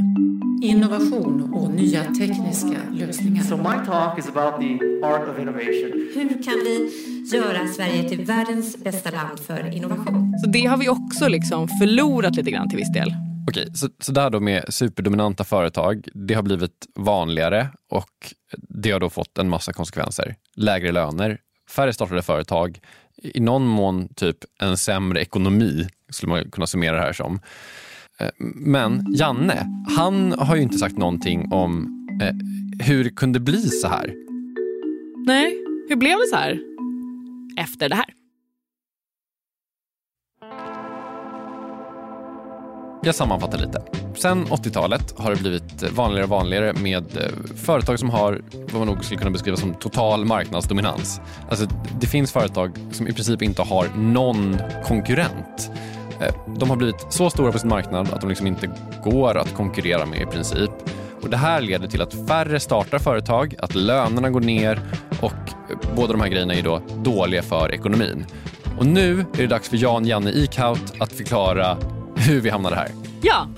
Innovation 0.63 1.53
och 1.53 1.71
nya 1.71 2.03
tekniska 2.03 2.77
lösningar. 2.91 3.43
So 3.43 3.57
my 3.57 3.85
talk 3.85 4.19
is 4.19 4.27
about 4.27 4.61
the 4.61 5.05
art 5.05 5.29
of 5.29 5.39
innovation. 5.39 6.09
Hur 6.15 6.43
kan 6.43 6.53
vi 6.53 6.91
göra 7.37 7.67
Sverige 7.67 8.09
till 8.09 8.25
världens 8.25 8.77
bästa 8.77 9.11
land 9.11 9.39
för 9.39 9.75
innovation? 9.75 10.39
Så 10.43 10.49
det 10.49 10.65
har 10.65 10.77
vi 10.77 10.89
också 10.89 11.27
liksom 11.27 11.67
förlorat 11.67 12.35
lite 12.35 12.51
grann 12.51 12.69
till 12.69 12.77
viss 12.77 12.93
del. 12.93 13.30
Okej, 13.51 13.67
så, 13.73 13.89
så 13.99 14.11
det 14.11 14.21
här 14.21 14.29
då 14.29 14.39
med 14.39 14.73
superdominanta 14.73 15.43
företag, 15.43 16.07
det 16.13 16.33
har 16.33 16.43
blivit 16.43 16.87
vanligare 16.95 17.69
och 17.89 18.33
det 18.53 18.91
har 18.91 18.99
då 18.99 19.09
fått 19.09 19.37
en 19.37 19.49
massa 19.49 19.73
konsekvenser. 19.73 20.35
Lägre 20.55 20.91
löner, 20.91 21.37
färre 21.69 21.93
startade 21.93 22.21
företag, 22.21 22.79
i 23.23 23.39
någon 23.39 23.67
mån 23.67 24.13
typ 24.15 24.37
en 24.61 24.77
sämre 24.77 25.21
ekonomi, 25.21 25.87
skulle 26.09 26.29
man 26.29 26.51
kunna 26.51 26.67
summera 26.67 26.95
det 26.95 27.01
här 27.01 27.13
som. 27.13 27.39
Eh, 28.19 28.29
men 28.55 29.05
Janne, 29.15 29.67
han 29.97 30.31
har 30.31 30.55
ju 30.55 30.61
inte 30.61 30.77
sagt 30.77 30.97
någonting 30.97 31.51
om 31.51 31.87
eh, 32.21 32.85
hur 32.85 33.03
det 33.03 33.09
kunde 33.09 33.39
bli 33.39 33.61
så 33.61 33.87
här. 33.87 34.13
Nej, 35.25 35.57
hur 35.89 35.95
blev 35.95 36.17
det 36.17 36.27
så 36.29 36.35
här? 36.35 36.59
Efter 37.57 37.89
det 37.89 37.95
här. 37.95 38.20
Jag 43.03 43.15
sammanfattar 43.15 43.57
lite. 43.57 43.81
Sen 44.15 44.45
80-talet 44.45 45.13
har 45.17 45.31
det 45.31 45.41
blivit 45.41 45.91
vanligare 45.91 46.23
och 46.23 46.29
vanligare 46.29 46.73
med 46.73 47.17
eh, 47.17 47.55
företag 47.55 47.99
som 47.99 48.09
har 48.09 48.41
vad 48.51 48.73
man 48.73 48.87
nog 48.87 49.05
skulle 49.05 49.17
kunna 49.17 49.31
beskriva 49.31 49.57
som 49.57 49.73
total 49.73 50.25
marknadsdominans. 50.25 51.21
Alltså, 51.49 51.65
det 51.99 52.07
finns 52.07 52.31
företag 52.31 52.71
som 52.91 53.07
i 53.07 53.13
princip 53.13 53.41
inte 53.41 53.61
har 53.61 53.87
någon 53.97 54.57
konkurrent. 54.83 55.71
Eh, 56.19 56.35
de 56.57 56.69
har 56.69 56.77
blivit 56.77 57.05
så 57.09 57.29
stora 57.29 57.51
på 57.51 57.59
sin 57.59 57.69
marknad 57.69 58.13
att 58.13 58.21
de 58.21 58.29
liksom 58.29 58.47
inte 58.47 58.69
går 59.03 59.37
att 59.37 59.53
konkurrera 59.53 60.05
med 60.05 60.21
i 60.21 60.25
princip. 60.25 60.71
Och 61.21 61.29
Det 61.29 61.37
här 61.37 61.61
leder 61.61 61.87
till 61.87 62.01
att 62.01 62.27
färre 62.27 62.59
startar 62.59 62.99
företag, 62.99 63.55
att 63.59 63.75
lönerna 63.75 64.29
går 64.29 64.41
ner 64.41 64.79
och 65.21 65.33
eh, 65.33 65.77
båda 65.95 66.11
de 66.11 66.21
här 66.21 66.29
grejerna 66.29 66.53
är 66.53 66.63
då 66.63 66.81
dåliga 66.95 67.41
för 67.41 67.73
ekonomin. 67.73 68.25
Och 68.79 68.85
nu 68.85 69.19
är 69.19 69.37
det 69.37 69.47
dags 69.47 69.69
för 69.69 69.77
Jan 69.77 70.05
Janne 70.05 70.31
Ikhaut 70.31 70.93
att 70.99 71.11
förklara 71.11 71.77
hur 72.21 72.41
vi 72.41 72.49
hamnade 72.49 72.75
här. 72.75 72.91
Ja, 73.21 73.49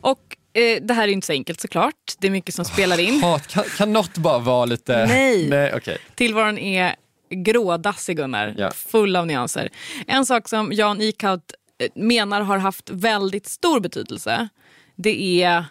och 0.00 0.36
eh, 0.52 0.82
det 0.82 0.94
här 0.94 1.08
är 1.08 1.12
inte 1.12 1.26
så 1.26 1.32
enkelt 1.32 1.60
såklart. 1.60 1.94
Det 2.18 2.26
är 2.26 2.30
mycket 2.30 2.54
som 2.54 2.64
spelar 2.64 3.00
in. 3.00 3.22
Hat, 3.22 3.46
kan, 3.46 3.64
kan 3.76 3.92
något 3.92 4.18
bara 4.18 4.38
vara 4.38 4.64
lite... 4.64 5.06
Nej. 5.06 5.48
Nej 5.48 5.72
okej. 5.76 5.98
Tillvaron 6.14 6.58
är 6.58 6.94
grådassig 7.30 8.16
Gunnar, 8.16 8.54
Ja. 8.58 8.70
full 8.70 9.16
av 9.16 9.26
nyanser. 9.26 9.68
En 10.06 10.26
sak 10.26 10.48
som 10.48 10.72
Jan 10.72 11.00
Ikhaut 11.00 11.52
eh, 11.78 11.88
menar 11.94 12.40
har 12.40 12.58
haft 12.58 12.90
väldigt 12.90 13.46
stor 13.46 13.80
betydelse, 13.80 14.48
det 14.96 15.42
är 15.42 15.64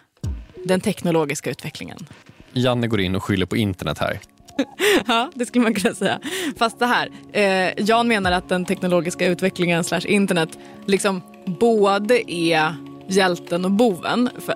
den 0.64 0.80
teknologiska 0.80 1.50
utvecklingen. 1.50 1.98
Janne 2.52 2.86
går 2.86 3.00
in 3.00 3.14
och 3.14 3.24
skyller 3.24 3.46
på 3.46 3.56
internet 3.56 3.98
här. 3.98 4.20
Ja, 5.06 5.30
det 5.34 5.46
skulle 5.46 5.62
man 5.62 5.74
kunna 5.74 5.94
säga. 5.94 6.20
Fast 6.56 6.78
det 6.78 6.86
här, 6.86 7.10
eh, 7.32 7.84
Jan 7.84 8.08
menar 8.08 8.32
att 8.32 8.48
den 8.48 8.64
teknologiska 8.64 9.26
utvecklingen 9.26 9.84
slash 9.84 10.06
internet 10.06 10.58
liksom 10.86 11.22
både 11.44 12.32
är 12.32 12.74
hjälten 13.08 13.64
och 13.64 13.70
boven. 13.70 14.30
För 14.38 14.54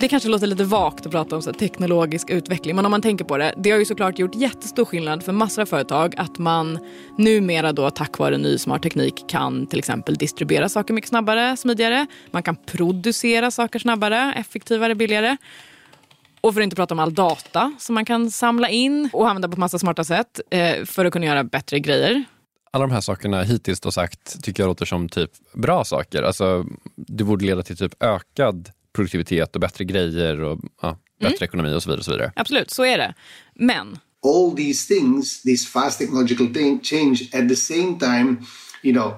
det 0.00 0.08
kanske 0.08 0.28
låter 0.28 0.46
lite 0.46 0.64
vagt 0.64 1.06
att 1.06 1.12
prata 1.12 1.36
om 1.36 1.42
så 1.42 1.50
här, 1.50 1.58
teknologisk 1.58 2.30
utveckling 2.30 2.76
men 2.76 2.84
om 2.84 2.90
man 2.90 3.02
tänker 3.02 3.24
på 3.24 3.36
det, 3.36 3.54
det 3.56 3.70
har 3.70 3.78
ju 3.78 3.84
såklart 3.84 4.18
gjort 4.18 4.34
jättestor 4.34 4.84
skillnad 4.84 5.22
för 5.22 5.32
massor 5.32 5.62
av 5.62 5.66
företag 5.66 6.14
att 6.16 6.38
man 6.38 6.78
numera 7.16 7.72
då 7.72 7.90
tack 7.90 8.18
vare 8.18 8.38
ny 8.38 8.58
smart 8.58 8.82
teknik 8.82 9.24
kan 9.28 9.66
till 9.66 9.78
exempel 9.78 10.14
distribuera 10.14 10.68
saker 10.68 10.94
mycket 10.94 11.08
snabbare, 11.08 11.56
smidigare. 11.56 12.06
Man 12.30 12.42
kan 12.42 12.56
producera 12.56 13.50
saker 13.50 13.78
snabbare, 13.78 14.34
effektivare, 14.36 14.94
billigare. 14.94 15.36
Och 16.40 16.54
för 16.54 16.60
att 16.60 16.64
inte 16.64 16.76
prata 16.76 16.94
om 16.94 16.98
all 16.98 17.14
data 17.14 17.72
som 17.78 17.94
man 17.94 18.04
kan 18.04 18.30
samla 18.30 18.68
in 18.68 19.10
och 19.12 19.28
använda 19.28 19.48
på 19.48 19.60
massa 19.60 19.78
smarta 19.78 20.04
sätt 20.04 20.40
eh, 20.50 20.84
för 20.84 21.04
att 21.04 21.12
kunna 21.12 21.26
göra 21.26 21.44
bättre 21.44 21.80
grejer. 21.80 22.24
Alla 22.70 22.86
de 22.86 22.92
här 22.92 23.00
sakerna 23.00 23.42
hittills 23.42 23.80
då 23.80 23.90
sagt 23.90 24.42
tycker 24.42 24.62
jag 24.62 24.68
låter 24.68 24.86
som 24.86 25.08
typ 25.08 25.30
bra 25.54 25.84
saker. 25.84 26.22
Alltså, 26.22 26.66
det 26.96 27.24
borde 27.24 27.44
leda 27.44 27.62
till 27.62 27.76
typ 27.76 28.02
ökad 28.02 28.70
produktivitet 28.92 29.54
och 29.54 29.60
bättre 29.60 29.84
grejer 29.84 30.40
och 30.40 30.60
ja, 30.82 30.98
bättre 31.20 31.44
ekonomi 31.44 31.74
och 31.74 31.82
så 31.82 31.88
vidare. 31.88 31.98
Och 31.98 32.04
så 32.04 32.12
vidare. 32.12 32.32
Absolut, 32.36 32.70
så 32.70 32.84
är 32.84 32.98
det. 32.98 33.14
Men 33.54 33.98
all 34.24 34.56
these 34.56 34.94
things, 34.94 35.42
this 35.42 35.66
fast 35.66 35.98
technological 35.98 36.46
thing, 36.46 36.80
change 36.82 37.28
at 37.32 37.48
the 37.48 37.56
same 37.56 37.98
time, 37.98 38.36
you 38.82 38.92
know, 38.92 39.14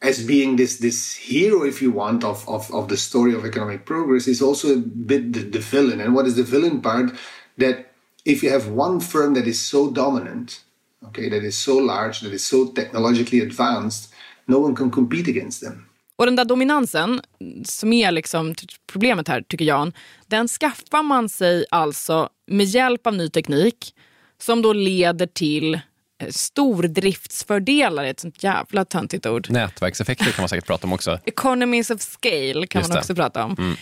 as 0.00 0.24
being 0.24 0.56
this 0.56 0.78
this 0.78 1.16
hero, 1.16 1.64
if 1.64 1.82
you 1.82 1.90
want, 1.90 2.24
of, 2.24 2.48
of, 2.48 2.72
of 2.72 2.88
the 2.88 2.96
story 2.96 3.34
of 3.34 3.44
economic 3.44 3.84
progress 3.84 4.28
is 4.28 4.42
also 4.42 4.74
a 4.74 4.76
bit 4.76 5.32
the, 5.32 5.40
the 5.40 5.58
villain. 5.58 6.00
And 6.00 6.14
what 6.14 6.26
is 6.26 6.36
the 6.36 6.44
villain 6.44 6.80
part? 6.80 7.12
That 7.56 7.92
if 8.24 8.42
you 8.42 8.50
have 8.50 8.68
one 8.68 9.00
firm 9.00 9.34
that 9.34 9.46
is 9.46 9.60
so 9.60 9.90
dominant, 9.90 10.60
okay, 11.08 11.28
that 11.28 11.42
is 11.44 11.58
so 11.58 11.78
large, 11.78 12.20
that 12.20 12.32
is 12.32 12.44
so 12.46 12.66
technologically 12.66 13.40
advanced, 13.40 14.12
no 14.46 14.60
one 14.60 14.74
can 14.74 14.90
compete 14.90 15.28
against 15.28 15.60
them. 15.60 15.84
Och 16.16 16.26
den 16.26 16.36
där 16.36 16.44
dominansen, 16.44 17.20
som 17.64 17.92
är 17.92 18.12
liksom 18.12 18.54
problemet 18.86 19.28
här, 19.28 19.42
tycker 19.42 19.64
Jan, 19.64 19.92
den 20.26 20.48
skaffar 20.48 21.02
man 21.02 21.28
sig 21.28 21.64
alltså 21.70 22.28
med 22.46 22.66
hjälp 22.66 23.06
av 23.06 23.14
ny 23.14 23.28
teknik 23.28 23.94
som 24.38 24.62
då 24.62 24.72
leder 24.72 25.26
till 25.26 25.80
stordriftsfördelar, 26.30 28.04
ett 28.04 28.20
sånt 28.20 28.42
jävla 28.42 28.84
töntigt 28.84 29.26
ord. 29.26 29.50
Nätverkseffekter 29.50 30.24
kan 30.32 30.42
man 30.42 30.48
säkert 30.48 30.66
prata 30.66 30.86
om 30.86 30.92
också. 30.92 31.18
Economies 31.24 31.90
of 31.90 32.00
scale 32.00 32.66
kan 32.66 32.80
Just 32.80 32.88
man 32.88 32.94
det. 32.96 33.00
också 33.00 33.14
prata 33.14 33.44
om. 33.44 33.76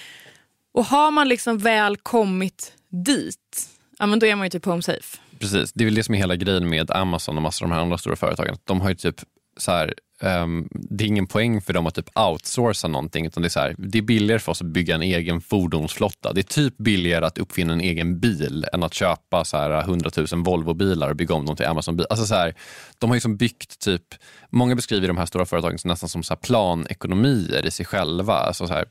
Och 0.74 0.84
har 0.84 1.10
man 1.10 1.28
liksom 1.28 1.58
väl 1.58 1.96
kommit 1.96 2.72
dit, 3.06 3.68
ja 3.98 4.06
men 4.06 4.18
då 4.18 4.26
är 4.26 4.36
man 4.36 4.46
ju 4.46 4.50
typ 4.50 4.64
home 4.64 4.82
safe. 4.82 5.18
Precis, 5.38 5.72
det 5.72 5.84
är 5.84 5.86
väl 5.86 5.94
det 5.94 6.04
som 6.04 6.14
är 6.14 6.18
hela 6.18 6.36
grejen 6.36 6.68
med 6.68 6.90
Amazon 6.90 7.36
och 7.36 7.42
massor 7.42 7.64
av 7.66 7.70
de 7.70 7.74
här 7.74 7.82
andra 7.82 7.98
stora 7.98 8.16
företagen. 8.16 8.56
De 8.64 8.80
har 8.80 8.88
ju 8.88 8.94
typ 8.94 9.16
så 9.56 9.72
här, 9.72 9.94
ehm, 10.22 10.68
det 10.70 11.04
är 11.04 11.08
ingen 11.08 11.26
poäng 11.26 11.60
för 11.60 11.72
dem 11.72 11.86
att 11.86 11.94
typ 11.94 12.18
outsourca 12.18 12.88
någonting 12.88 13.26
utan 13.26 13.42
det 13.42 13.46
är 13.46 13.50
så 13.50 13.60
här, 13.60 13.74
det 13.78 13.98
är 13.98 14.02
billigare 14.02 14.40
för 14.40 14.52
oss 14.52 14.60
att 14.60 14.66
bygga 14.66 14.94
en 14.94 15.02
egen 15.02 15.40
fordonsflotta. 15.40 16.32
Det 16.32 16.40
är 16.40 16.42
typ 16.42 16.76
billigare 16.78 17.26
att 17.26 17.38
uppfinna 17.38 17.72
en 17.72 17.80
egen 17.80 18.20
bil 18.20 18.66
än 18.72 18.82
att 18.82 18.94
köpa 18.94 19.44
så 19.44 19.56
här 19.56 19.80
100 19.80 20.10
000 20.16 20.26
Volvo-bilar 20.44 21.10
och 21.10 21.16
bygga 21.16 21.34
om 21.34 21.46
dem 21.46 21.56
till 21.56 21.66
Amazon-bilar. 21.66 22.06
Alltså 22.10 22.26
så 22.26 22.34
här, 22.34 22.54
de 22.98 23.10
har 23.10 23.14
ju 23.14 23.20
som 23.20 23.36
byggt 23.36 23.78
typ, 23.78 24.14
många 24.50 24.74
beskriver 24.74 25.08
de 25.08 25.16
här 25.16 25.26
stora 25.26 25.46
företagen 25.46 25.78
som 25.78 25.88
nästan 25.88 26.08
som 26.08 26.22
så 26.22 26.34
här 26.34 26.40
planekonomier 26.40 27.66
i 27.66 27.70
sig 27.70 27.86
själva. 27.86 28.34
Alltså 28.34 28.66
så 28.66 28.72
här, 28.72 28.84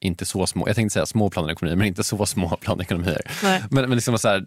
inte 0.00 0.26
så 0.26 0.46
små, 0.46 0.68
jag 0.68 0.76
tänkte 0.76 0.92
säga 0.92 1.06
små 1.06 1.30
planekonomier 1.30 1.76
men 1.76 1.86
inte 1.86 2.04
så 2.04 2.26
små 2.26 2.56
planekonomier. 2.60 3.22
Nej. 3.42 3.62
Men, 3.70 3.88
men 3.88 3.96
liksom 3.96 4.18
så 4.18 4.28
här, 4.28 4.44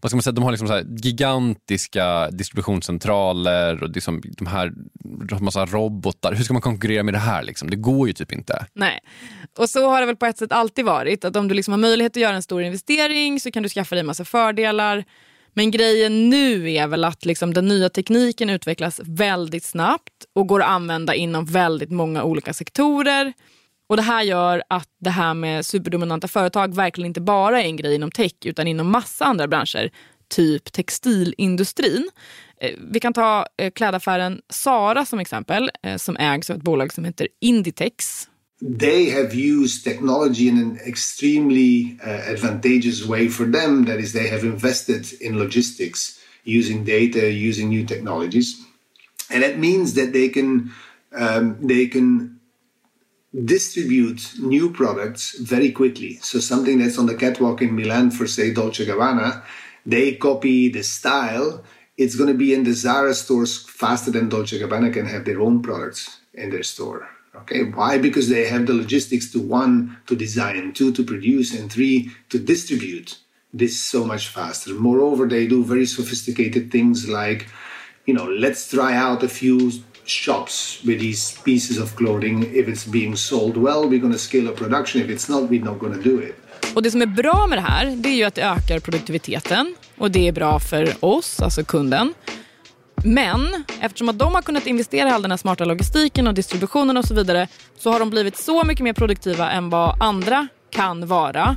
vad 0.00 0.10
ska 0.10 0.16
man 0.16 0.22
säga, 0.22 0.32
de 0.32 0.44
har 0.44 0.50
liksom 0.50 0.68
så 0.68 0.74
här 0.74 0.86
gigantiska 0.96 2.30
distributionscentraler 2.30 3.82
och 3.82 3.88
liksom 3.88 4.22
de 4.24 4.46
här 4.46 4.72
massa 5.40 5.66
robotar. 5.66 6.32
Hur 6.34 6.44
ska 6.44 6.52
man 6.52 6.62
konkurrera 6.62 7.02
med 7.02 7.14
det 7.14 7.18
här? 7.18 7.42
Liksom? 7.42 7.70
Det 7.70 7.76
går 7.76 8.08
ju 8.08 8.12
typ 8.12 8.32
inte. 8.32 8.66
Nej. 8.72 9.00
Och 9.58 9.70
så 9.70 9.90
har 9.90 10.00
det 10.00 10.06
väl 10.06 10.16
på 10.16 10.26
ett 10.26 10.38
sätt 10.38 10.52
alltid 10.52 10.84
varit. 10.84 11.24
Att 11.24 11.36
om 11.36 11.48
du 11.48 11.54
liksom 11.54 11.72
har 11.72 11.78
möjlighet 11.78 12.12
att 12.12 12.22
göra 12.22 12.36
en 12.36 12.42
stor 12.42 12.62
investering 12.62 13.40
så 13.40 13.50
kan 13.50 13.62
du 13.62 13.68
skaffa 13.68 13.94
dig 13.94 14.00
en 14.00 14.06
massa 14.06 14.24
fördelar. 14.24 15.04
Men 15.52 15.70
grejen 15.70 16.30
nu 16.30 16.72
är 16.72 16.86
väl 16.86 17.04
att 17.04 17.24
liksom 17.24 17.54
den 17.54 17.68
nya 17.68 17.88
tekniken 17.88 18.50
utvecklas 18.50 19.00
väldigt 19.04 19.64
snabbt 19.64 20.12
och 20.32 20.46
går 20.46 20.62
att 20.62 20.68
använda 20.68 21.14
inom 21.14 21.44
väldigt 21.44 21.90
många 21.90 22.22
olika 22.22 22.52
sektorer. 22.52 23.32
Och 23.86 23.96
Det 23.96 24.02
här 24.02 24.22
gör 24.22 24.62
att 24.68 24.88
det 25.00 25.10
här 25.10 25.34
med 25.34 25.66
superdominanta 25.66 26.28
företag 26.28 26.74
verkligen 26.74 27.06
inte 27.06 27.20
bara 27.20 27.62
är 27.62 27.64
en 27.64 27.76
grej 27.76 27.94
inom 27.94 28.10
tech 28.10 28.32
utan 28.44 28.66
inom 28.66 28.90
massa 28.90 29.24
andra 29.24 29.48
branscher. 29.48 29.90
Typ 30.28 30.72
textilindustrin. 30.72 32.10
Eh, 32.60 32.70
vi 32.92 33.00
kan 33.00 33.12
ta 33.12 33.46
eh, 33.56 33.70
klädaffären 33.70 34.40
Sara 34.48 35.04
som 35.04 35.18
exempel 35.18 35.70
eh, 35.82 35.96
som 35.96 36.16
ägs 36.16 36.50
av 36.50 36.56
ett 36.56 36.62
bolag 36.62 36.92
som 36.92 37.04
heter 37.04 37.28
Inditex. 37.40 38.28
they 38.64 39.10
have 39.10 39.34
used 39.34 39.84
technology 39.84 40.48
in 40.48 40.58
an 40.58 40.78
extremely 40.86 41.98
uh, 42.06 42.30
advantageous 42.30 43.04
way 43.04 43.28
for 43.28 43.44
them. 43.44 43.84
That 43.84 44.00
is, 44.00 44.12
they 44.12 44.28
have 44.28 44.44
invested 44.44 45.12
in 45.20 45.38
logistics 45.38 46.18
using 46.44 46.84
data, 46.84 47.30
using 47.30 47.68
new 47.68 47.84
technologies, 47.86 48.56
and 49.30 49.42
that 49.42 49.58
means 49.58 49.94
that 49.94 50.12
they 50.12 50.28
can 50.28 50.72
um, 51.12 51.56
they 51.60 51.86
can 51.86 52.33
distribute 53.42 54.34
new 54.38 54.70
products 54.70 55.36
very 55.38 55.72
quickly. 55.72 56.16
So 56.22 56.38
something 56.38 56.78
that's 56.78 56.98
on 56.98 57.06
the 57.06 57.16
catwalk 57.16 57.62
in 57.62 57.74
Milan 57.74 58.10
for 58.10 58.26
say 58.26 58.52
Dolce 58.52 58.86
Gabbana, 58.86 59.42
they 59.84 60.14
copy 60.14 60.68
the 60.68 60.82
style. 60.82 61.64
It's 61.96 62.14
going 62.14 62.28
to 62.28 62.38
be 62.38 62.54
in 62.54 62.64
the 62.64 62.72
Zara 62.72 63.14
stores 63.14 63.58
faster 63.58 64.10
than 64.10 64.28
Dolce 64.28 64.58
Gabbana 64.58 64.92
can 64.92 65.06
have 65.06 65.24
their 65.24 65.40
own 65.40 65.62
products 65.62 66.20
in 66.32 66.50
their 66.50 66.62
store. 66.62 67.08
Okay, 67.36 67.64
why? 67.64 67.98
Because 67.98 68.28
they 68.28 68.46
have 68.46 68.66
the 68.66 68.74
logistics 68.74 69.32
to 69.32 69.40
one 69.40 69.98
to 70.06 70.14
design, 70.14 70.72
two 70.72 70.92
to 70.92 71.02
produce, 71.02 71.52
and 71.52 71.70
three 71.70 72.12
to 72.28 72.38
distribute 72.38 73.18
this 73.52 73.80
so 73.80 74.04
much 74.04 74.28
faster. 74.28 74.72
Moreover, 74.74 75.26
they 75.26 75.46
do 75.46 75.64
very 75.64 75.86
sophisticated 75.86 76.70
things 76.70 77.08
like, 77.08 77.48
you 78.06 78.14
know, 78.14 78.26
let's 78.26 78.70
try 78.70 78.94
out 78.94 79.24
a 79.24 79.28
few 79.28 79.72
shops 80.06 80.80
with 80.84 81.00
these 81.00 81.38
pieces 81.44 81.78
of 81.78 81.96
clothing. 81.96 82.42
If 82.42 82.68
it's 82.68 82.90
being 82.90 83.16
sold 83.16 83.56
well, 83.56 83.88
we're 83.88 84.00
going 84.00 84.12
to 84.12 84.18
scale 84.18 84.48
up 84.48 84.56
production. 84.56 85.02
If 85.02 85.08
it's 85.08 85.28
not, 85.28 85.50
we're 85.50 85.64
not 85.64 85.78
going 85.78 85.94
to 85.94 86.08
do 86.10 86.22
it. 86.22 86.34
Och 86.74 86.82
Det 86.82 86.90
som 86.90 87.02
är 87.02 87.06
bra 87.06 87.46
med 87.46 87.58
det 87.58 87.62
här 87.62 87.86
det 87.96 88.08
är 88.08 88.14
ju 88.14 88.24
att 88.24 88.34
det 88.34 88.42
ökar 88.42 88.78
produktiviteten 88.78 89.74
och 89.98 90.10
det 90.10 90.28
är 90.28 90.32
bra 90.32 90.60
för 90.60 91.04
oss, 91.04 91.40
alltså 91.40 91.64
kunden. 91.64 92.14
Men 93.04 93.64
eftersom 93.80 94.08
att 94.08 94.18
de 94.18 94.34
har 94.34 94.42
kunnat 94.42 94.66
investera 94.66 95.08
i 95.08 95.12
all 95.12 95.22
den 95.22 95.30
här 95.30 95.38
smarta 95.38 95.64
logistiken 95.64 96.26
och 96.26 96.34
distributionen 96.34 96.96
och 96.96 97.04
så 97.04 97.14
vidare 97.14 97.48
så 97.78 97.92
har 97.92 97.98
de 97.98 98.10
blivit 98.10 98.36
så 98.36 98.64
mycket 98.64 98.84
mer 98.84 98.92
produktiva 98.92 99.50
än 99.50 99.70
vad 99.70 100.02
andra 100.02 100.48
kan 100.70 101.06
vara. 101.06 101.56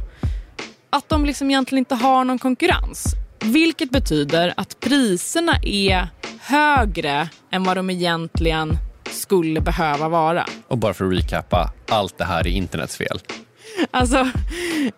Att 0.90 1.10
de 1.10 1.26
liksom 1.26 1.50
egentligen 1.50 1.80
inte 1.80 1.96
har 1.96 2.24
någon 2.24 2.40
konkurrens. 2.40 3.06
Vilket 3.40 3.90
betyder 3.90 4.54
att 4.58 4.80
priserna 4.80 5.60
är 5.64 6.08
högre 6.48 7.30
än 7.52 7.64
vad 7.64 7.78
de 7.78 7.90
egentligen 7.90 8.78
skulle 9.10 9.62
behöva 9.62 10.10
vara. 10.10 10.46
Och 10.68 10.78
bara 10.78 10.94
för 10.94 11.06
att 11.06 11.14
recappa, 11.14 11.74
allt 11.90 12.18
det 12.18 12.26
här 12.26 12.48
är 12.48 12.52
internets 12.52 12.98
fel. 12.98 13.20
Alltså, 13.92 14.18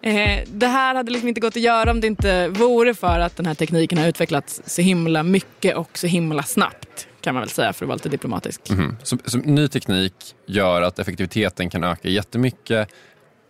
eh, 0.02 0.40
det 0.48 0.68
här 0.68 0.96
hade 0.96 1.12
liksom 1.12 1.30
inte 1.30 1.42
gått 1.42 1.56
att 1.56 1.62
göra 1.62 1.92
om 1.92 2.02
det 2.02 2.08
inte 2.08 2.48
vore 2.48 2.94
för 2.94 3.20
att 3.20 3.36
den 3.36 3.46
här 3.46 3.54
tekniken 3.54 3.98
har 3.98 4.08
utvecklats 4.08 4.62
så 4.66 4.82
himla 4.82 5.24
mycket 5.24 5.76
och 5.78 5.98
så 5.98 6.08
himla 6.08 6.44
snabbt. 6.44 7.08
Kan 7.22 7.34
man 7.34 7.42
väl 7.42 7.50
säga 7.50 7.74
för 7.74 7.86
att 7.86 7.88
vara 7.88 7.96
lite 7.96 8.10
diplomatisk. 8.10 8.70
Mm. 8.70 8.98
Så, 9.04 9.18
så 9.26 9.38
ny 9.38 9.68
teknik 9.68 10.14
gör 10.46 10.82
att 10.82 11.00
effektiviteten 11.00 11.70
kan 11.70 11.84
öka 11.84 12.10
jättemycket 12.10 12.90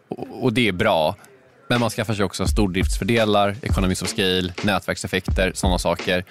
och, 0.09 0.43
och 0.43 0.53
det 0.53 0.67
är 0.67 0.71
bra. 0.71 1.15
Men 1.67 1.79
man 1.79 1.89
skaffar 1.89 2.13
sig 2.13 2.25
också 2.25 2.47
stordriftsfördelar, 2.47 3.55
economies 3.61 4.01
of 4.01 4.09
scale, 4.09 4.53
nätverkseffekter, 4.63 5.51
sådana 5.55 5.79
saker. 5.79 6.25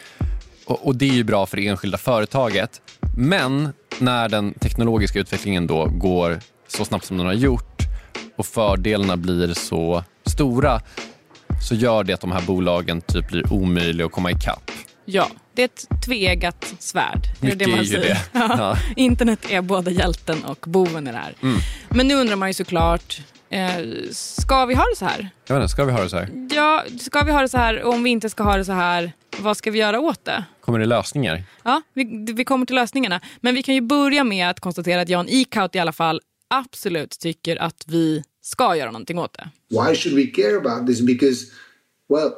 Och, 0.68 0.86
och 0.86 0.96
det 0.96 1.08
är 1.08 1.12
ju 1.12 1.24
bra 1.24 1.46
för 1.46 1.56
det 1.56 1.66
enskilda 1.68 1.98
företaget. 1.98 2.80
Men 3.16 3.72
när 3.98 4.28
den 4.28 4.54
teknologiska 4.54 5.18
utvecklingen 5.18 5.66
då 5.66 5.84
går 5.86 6.40
så 6.68 6.84
snabbt 6.84 7.04
som 7.04 7.16
den 7.18 7.26
har 7.26 7.32
gjort 7.32 7.82
och 8.36 8.46
fördelarna 8.46 9.16
blir 9.16 9.54
så 9.54 10.04
stora 10.26 10.80
så 11.68 11.74
gör 11.74 12.04
det 12.04 12.12
att 12.12 12.20
de 12.20 12.32
här 12.32 12.42
bolagen 12.42 13.00
typ 13.00 13.28
blir 13.28 13.52
omöjliga 13.52 14.06
att 14.06 14.12
komma 14.12 14.30
ikapp. 14.30 14.70
Ja, 15.04 15.28
det 15.54 15.62
är 15.62 15.66
ett 15.66 15.86
tveeggat 16.06 16.74
svärd. 16.78 17.20
Är 17.40 17.44
Mycket 17.44 17.58
det 17.58 17.64
det 17.64 17.70
man 17.70 17.80
är 17.80 17.84
säger? 17.84 18.00
det. 18.02 18.18
Ja. 18.32 18.54
Ja. 18.58 18.76
Internet 18.96 19.38
är 19.50 19.60
både 19.62 19.90
hjälten 19.90 20.44
och 20.44 20.64
boven 20.68 21.08
i 21.08 21.12
det 21.12 21.18
här. 21.18 21.34
Mm. 21.42 21.58
Men 21.88 22.08
nu 22.08 22.14
undrar 22.14 22.36
man 22.36 22.48
ju 22.48 22.54
såklart, 22.54 23.20
eh, 23.50 23.68
ska 24.12 24.64
vi 24.66 24.74
ha 24.74 24.84
det 24.84 24.96
så 24.96 25.04
här? 25.04 25.28
Jag 25.46 25.54
vet 25.54 25.62
inte, 25.62 25.72
ska 25.72 25.84
vi 25.84 25.92
ha 25.92 26.02
det 26.02 26.10
så 26.10 26.16
här? 26.16 26.47
Ja, 26.58 26.84
ska 26.98 27.22
vi 27.24 27.32
ha 27.32 27.40
det 27.40 27.48
så 27.48 27.58
här? 27.58 27.82
Och 27.82 27.94
om 27.94 28.02
vi 28.02 28.10
inte 28.10 28.30
ska 28.30 28.42
ha 28.42 28.56
det 28.56 28.64
så 28.64 28.72
här, 28.72 29.12
vad 29.38 29.56
ska 29.56 29.70
vi 29.70 29.78
göra 29.78 30.00
åt 30.00 30.24
det? 30.24 30.44
Kommer 30.60 30.78
det 30.78 30.86
lösningar? 30.86 31.42
Ja, 31.62 31.82
vi, 31.94 32.26
vi 32.34 32.44
kommer 32.44 32.66
till 32.66 32.76
lösningarna. 32.76 33.20
Men 33.40 33.54
vi 33.54 33.62
kan 33.62 33.74
ju 33.74 33.80
börja 33.80 34.24
med 34.24 34.50
att 34.50 34.60
konstatera 34.60 35.00
att 35.00 35.08
Jan 35.08 35.28
Eekhout 35.28 35.74
i 35.74 35.78
alla 35.78 35.92
fall 35.92 36.20
absolut 36.48 37.10
tycker 37.10 37.56
att 37.56 37.84
vi 37.86 38.22
ska 38.42 38.76
göra 38.76 38.90
någonting 38.90 39.18
åt 39.18 39.34
det. 39.34 39.48
Why 39.70 39.94
should 39.94 40.16
we 40.16 40.26
care 40.26 40.56
about 40.56 40.86
this? 40.86 41.00
Because, 41.00 41.46
well, 42.08 42.30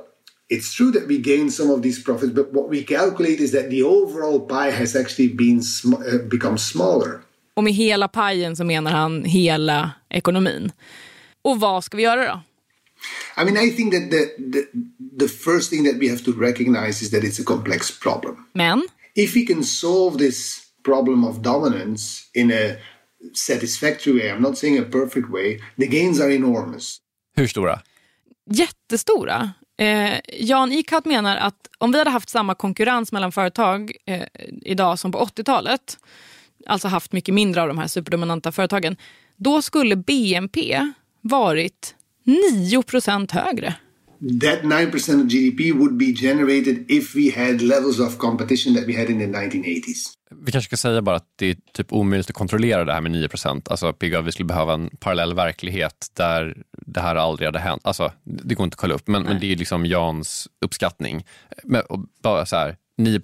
it's 0.53 0.77
true 0.77 0.93
that 0.93 1.03
we 1.09 1.17
gain 1.17 1.51
some 1.51 1.73
of 1.73 1.83
these 1.83 2.03
profits, 2.05 2.35
but 2.35 2.53
what 2.53 2.67
we 2.71 2.83
calculate 2.83 3.43
is 3.43 3.53
that 3.53 3.71
the 3.71 3.83
overall 3.83 4.41
pie 4.41 4.79
has 4.79 4.97
actually 4.97 5.35
been 5.35 5.63
sm- 5.63 5.95
uh, 5.95 6.29
become 6.31 6.59
smaller. 6.59 7.21
Och 7.55 7.65
med 7.65 7.73
hela 7.73 8.09
pajen 8.09 8.57
så 8.57 8.65
menar 8.65 8.91
han 8.91 9.25
hela 9.25 9.91
ekonomin. 10.09 10.73
Och 11.43 11.61
vad 11.61 11.85
ska 11.85 11.97
vi 11.97 12.03
göra 12.03 12.27
då? 12.27 12.41
I 13.37 13.45
mean, 13.45 13.57
I 13.57 13.71
think 13.71 13.93
that 13.93 14.11
the, 14.11 14.23
the 14.51 14.69
the 15.17 15.29
first 15.29 15.71
thing 15.71 15.85
that 15.85 15.99
we 15.99 16.09
have 16.09 16.23
to 16.25 16.33
recognize 16.33 17.05
is 17.05 17.11
that 17.11 17.25
it's 17.25 17.41
a 17.41 17.45
complex 17.45 17.99
problem. 17.99 18.47
Men 18.55 18.83
If 19.15 19.35
we 19.35 19.47
can 19.47 19.65
solve 19.65 20.19
this 20.19 20.61
problem 20.83 21.25
of 21.25 21.43
dominance 21.43 22.31
in 22.35 22.53
a 22.53 22.77
satisfactory 23.35 24.13
way, 24.13 24.31
I'm 24.31 24.41
not 24.41 24.59
saying 24.59 24.79
a 24.79 24.83
perfect 24.83 25.31
way, 25.31 25.61
the 25.79 25.87
gains 25.87 26.21
are 26.21 26.31
enormous. 26.31 26.99
Hur 27.37 27.47
stora? 27.47 27.83
jättestora. 28.51 29.53
Eh, 29.79 30.21
Jan 30.41 30.73
Eekhout 30.73 31.05
menar 31.05 31.37
att 31.37 31.69
om 31.79 31.93
vi 31.93 31.99
hade 31.99 32.11
haft 32.11 32.29
samma 32.29 32.55
konkurrens 32.55 33.13
mellan 33.13 33.33
företag 33.33 33.93
eh, 34.07 34.27
idag 34.63 34.99
som 34.99 35.13
på 35.13 35.19
80-talet, 35.19 35.99
alltså 36.67 36.89
haft 36.89 37.13
mycket 37.13 37.35
mindre 37.35 37.63
av 37.63 37.69
de 37.69 37.79
här 37.79 37.87
superdominanta 37.87 38.53
företagen, 38.53 38.97
då 39.37 39.63
skulle 39.63 39.97
BNP 39.97 40.93
varit 41.21 41.95
9 42.31 42.83
högre. 43.31 43.75
That 44.41 44.63
9% 44.63 45.25
of 45.25 45.33
GDP 45.33 45.73
would 45.73 45.97
be 45.97 46.13
generated 46.13 46.91
if 46.91 47.17
we 47.17 47.31
had 47.37 47.63
levels 47.63 48.01
of 48.01 48.19
competition 48.19 48.75
that 48.75 48.89
we 48.89 48.99
had 48.99 49.11
in 49.11 49.19
the 49.19 49.27
1980s. 49.27 50.15
Vi 50.47 50.53
kanske 50.53 50.69
ska 50.69 50.77
säga 50.77 51.03
bara 51.03 51.17
att 51.17 51.27
det 51.37 51.51
är 51.51 51.57
typ 51.73 51.93
omöjligt 51.93 52.31
att 52.31 52.35
kontrollera 52.35 52.85
det 52.85 52.93
här 52.93 53.01
med 53.01 53.13
9 53.13 53.29
Alltså 53.45 53.93
PGA, 53.93 54.21
vi 54.21 54.33
skulle 54.33 54.47
behöva 54.47 54.75
en 54.75 54.91
parallell 55.01 55.35
verklighet 55.35 56.07
där 56.17 56.63
det 56.87 57.01
här 57.01 57.17
aldrig 57.17 57.47
hade 57.47 57.59
hänt. 57.59 57.81
Alltså, 57.85 58.13
det 58.25 58.55
går 58.55 58.65
inte 58.65 58.75
att 58.75 58.81
kolla 58.81 58.95
upp, 58.95 59.09
men, 59.09 59.23
men 59.23 59.41
det 59.41 59.53
är 59.53 59.57
liksom 59.57 59.87
Jans 59.87 60.49
uppskattning. 60.65 61.25
Men, 61.65 61.83
och 61.83 62.01
bara 62.23 62.47
så 62.47 62.57
här, 62.57 62.77
9 62.99 63.21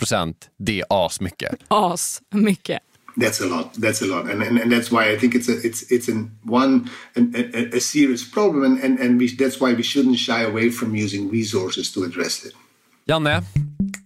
det 0.59 0.81
är 0.81 0.87
asmycket. 0.89 1.55
As 1.69 2.23
mycket. 2.31 2.79
That's 3.17 3.41
a 3.41 3.47
lot. 3.47 3.73
That's 3.75 4.03
a 4.03 4.07
lot, 4.07 4.31
and 4.31 4.43
and, 4.43 4.59
and 4.59 4.71
that's 4.71 4.91
why 4.91 5.11
I 5.11 5.19
think 5.19 5.35
it's 5.35 5.49
a 5.49 5.57
it's 5.67 5.91
it's 5.91 6.09
an 6.09 6.31
one 6.43 6.91
an, 7.15 7.33
a, 7.35 7.77
a 7.77 7.81
serious 7.81 8.31
problem, 8.31 8.65
and 8.65 8.85
and, 8.85 8.99
and 9.01 9.19
we, 9.19 9.29
that's 9.37 9.59
why 9.61 9.75
we 9.75 9.83
shouldn't 9.83 10.19
shy 10.19 10.43
away 10.43 10.71
from 10.71 10.95
using 10.95 11.31
resources 11.31 11.93
to 11.93 12.05
address 12.05 12.45
it. 12.45 12.55
Janne, 13.07 13.43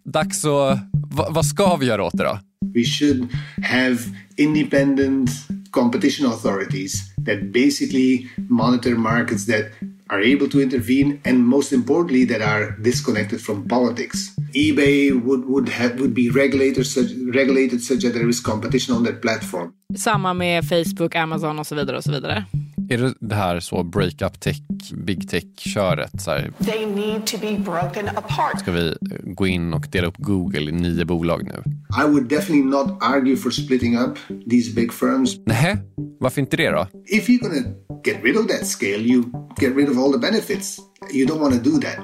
dags 0.05 0.45
att... 0.45 0.79
Va, 1.11 1.31
vad 1.31 1.47
ska 1.47 1.77
vi 1.77 1.87
göra 1.87 2.05
åt 2.05 2.17
det 2.17 2.25
då? 2.25 2.39
We 2.75 2.85
should 2.85 3.29
have 3.63 3.99
independent 4.37 5.31
competition 5.71 6.27
authorities 6.27 7.15
that 7.27 7.53
basically 7.53 8.29
monitor 8.49 8.95
markets 8.95 9.47
that 9.47 9.65
are 10.11 10.21
able 10.21 10.49
to 10.49 10.61
intervene, 10.61 11.21
and 11.25 11.39
most 11.39 11.73
importantly, 11.73 12.25
that 12.25 12.43
are 12.43 12.77
disconnected 12.83 13.41
from 13.41 13.69
politics. 13.69 14.19
eBay 14.55 15.13
would 15.25 15.45
would 15.45 15.69
have 15.69 16.01
would 16.01 16.15
be 16.15 16.31
regulated 16.31 16.87
such 16.87 17.11
regulated 17.35 17.81
such 17.81 18.03
that 18.03 18.15
there 18.15 18.29
is 18.29 18.41
competition 18.41 18.97
on 18.97 19.05
that 19.05 19.21
platform. 19.23 19.73
Samma 19.97 20.35
med 20.35 20.65
Facebook, 20.65 21.17
Amazon 21.17 21.59
och 21.59 21.67
så 21.67 21.75
vidare. 21.75 21.97
och 21.97 22.05
så 22.05 22.13
vidare. 22.13 22.45
Är 22.93 22.99
det 22.99 23.15
det 23.21 23.35
här 23.35 23.61
så 23.61 23.83
break-up 23.83 24.41
tech, 24.41 24.57
big 24.95 25.29
tech-köret? 25.29 26.23
Så 26.23 26.31
här, 26.31 26.53
They 26.59 26.87
need 26.87 27.27
to 27.27 27.39
be 27.39 27.59
broken 27.59 28.09
apart. 28.09 28.61
ska 28.61 28.73
vi 28.73 28.97
gå 29.25 29.47
in 29.47 29.75
och 29.75 29.87
dela 29.91 30.07
upp 30.07 30.17
Google 30.19 30.61
i 30.61 30.73
nio 30.73 31.05
bolag 31.05 31.45
nu? 31.45 31.63
I 32.03 32.05
would 32.05 32.29
definitely 32.29 32.65
not 32.65 32.99
argue 33.03 33.37
for 33.37 33.51
splitting 33.51 33.99
up 33.99 34.19
these 34.51 34.75
big 34.75 34.93
firms. 34.93 35.37
Nej, 35.47 35.77
varför 36.21 36.41
inte 36.41 36.57
det 36.57 36.71
då? 36.71 36.87
If 37.07 37.29
you're 37.29 37.39
to 37.39 37.71
get 38.05 38.25
rid 38.25 38.37
of 38.37 38.47
that 38.47 38.67
scale, 38.67 39.01
you 39.13 39.25
get 39.61 39.77
rid 39.77 39.89
of 39.89 39.99
all 39.99 40.13
the 40.13 40.19
benefits. 40.19 40.79
You 41.13 41.27
don't 41.27 41.41
want 41.41 41.65
to 41.65 41.71
do 41.71 41.79
that. 41.81 41.99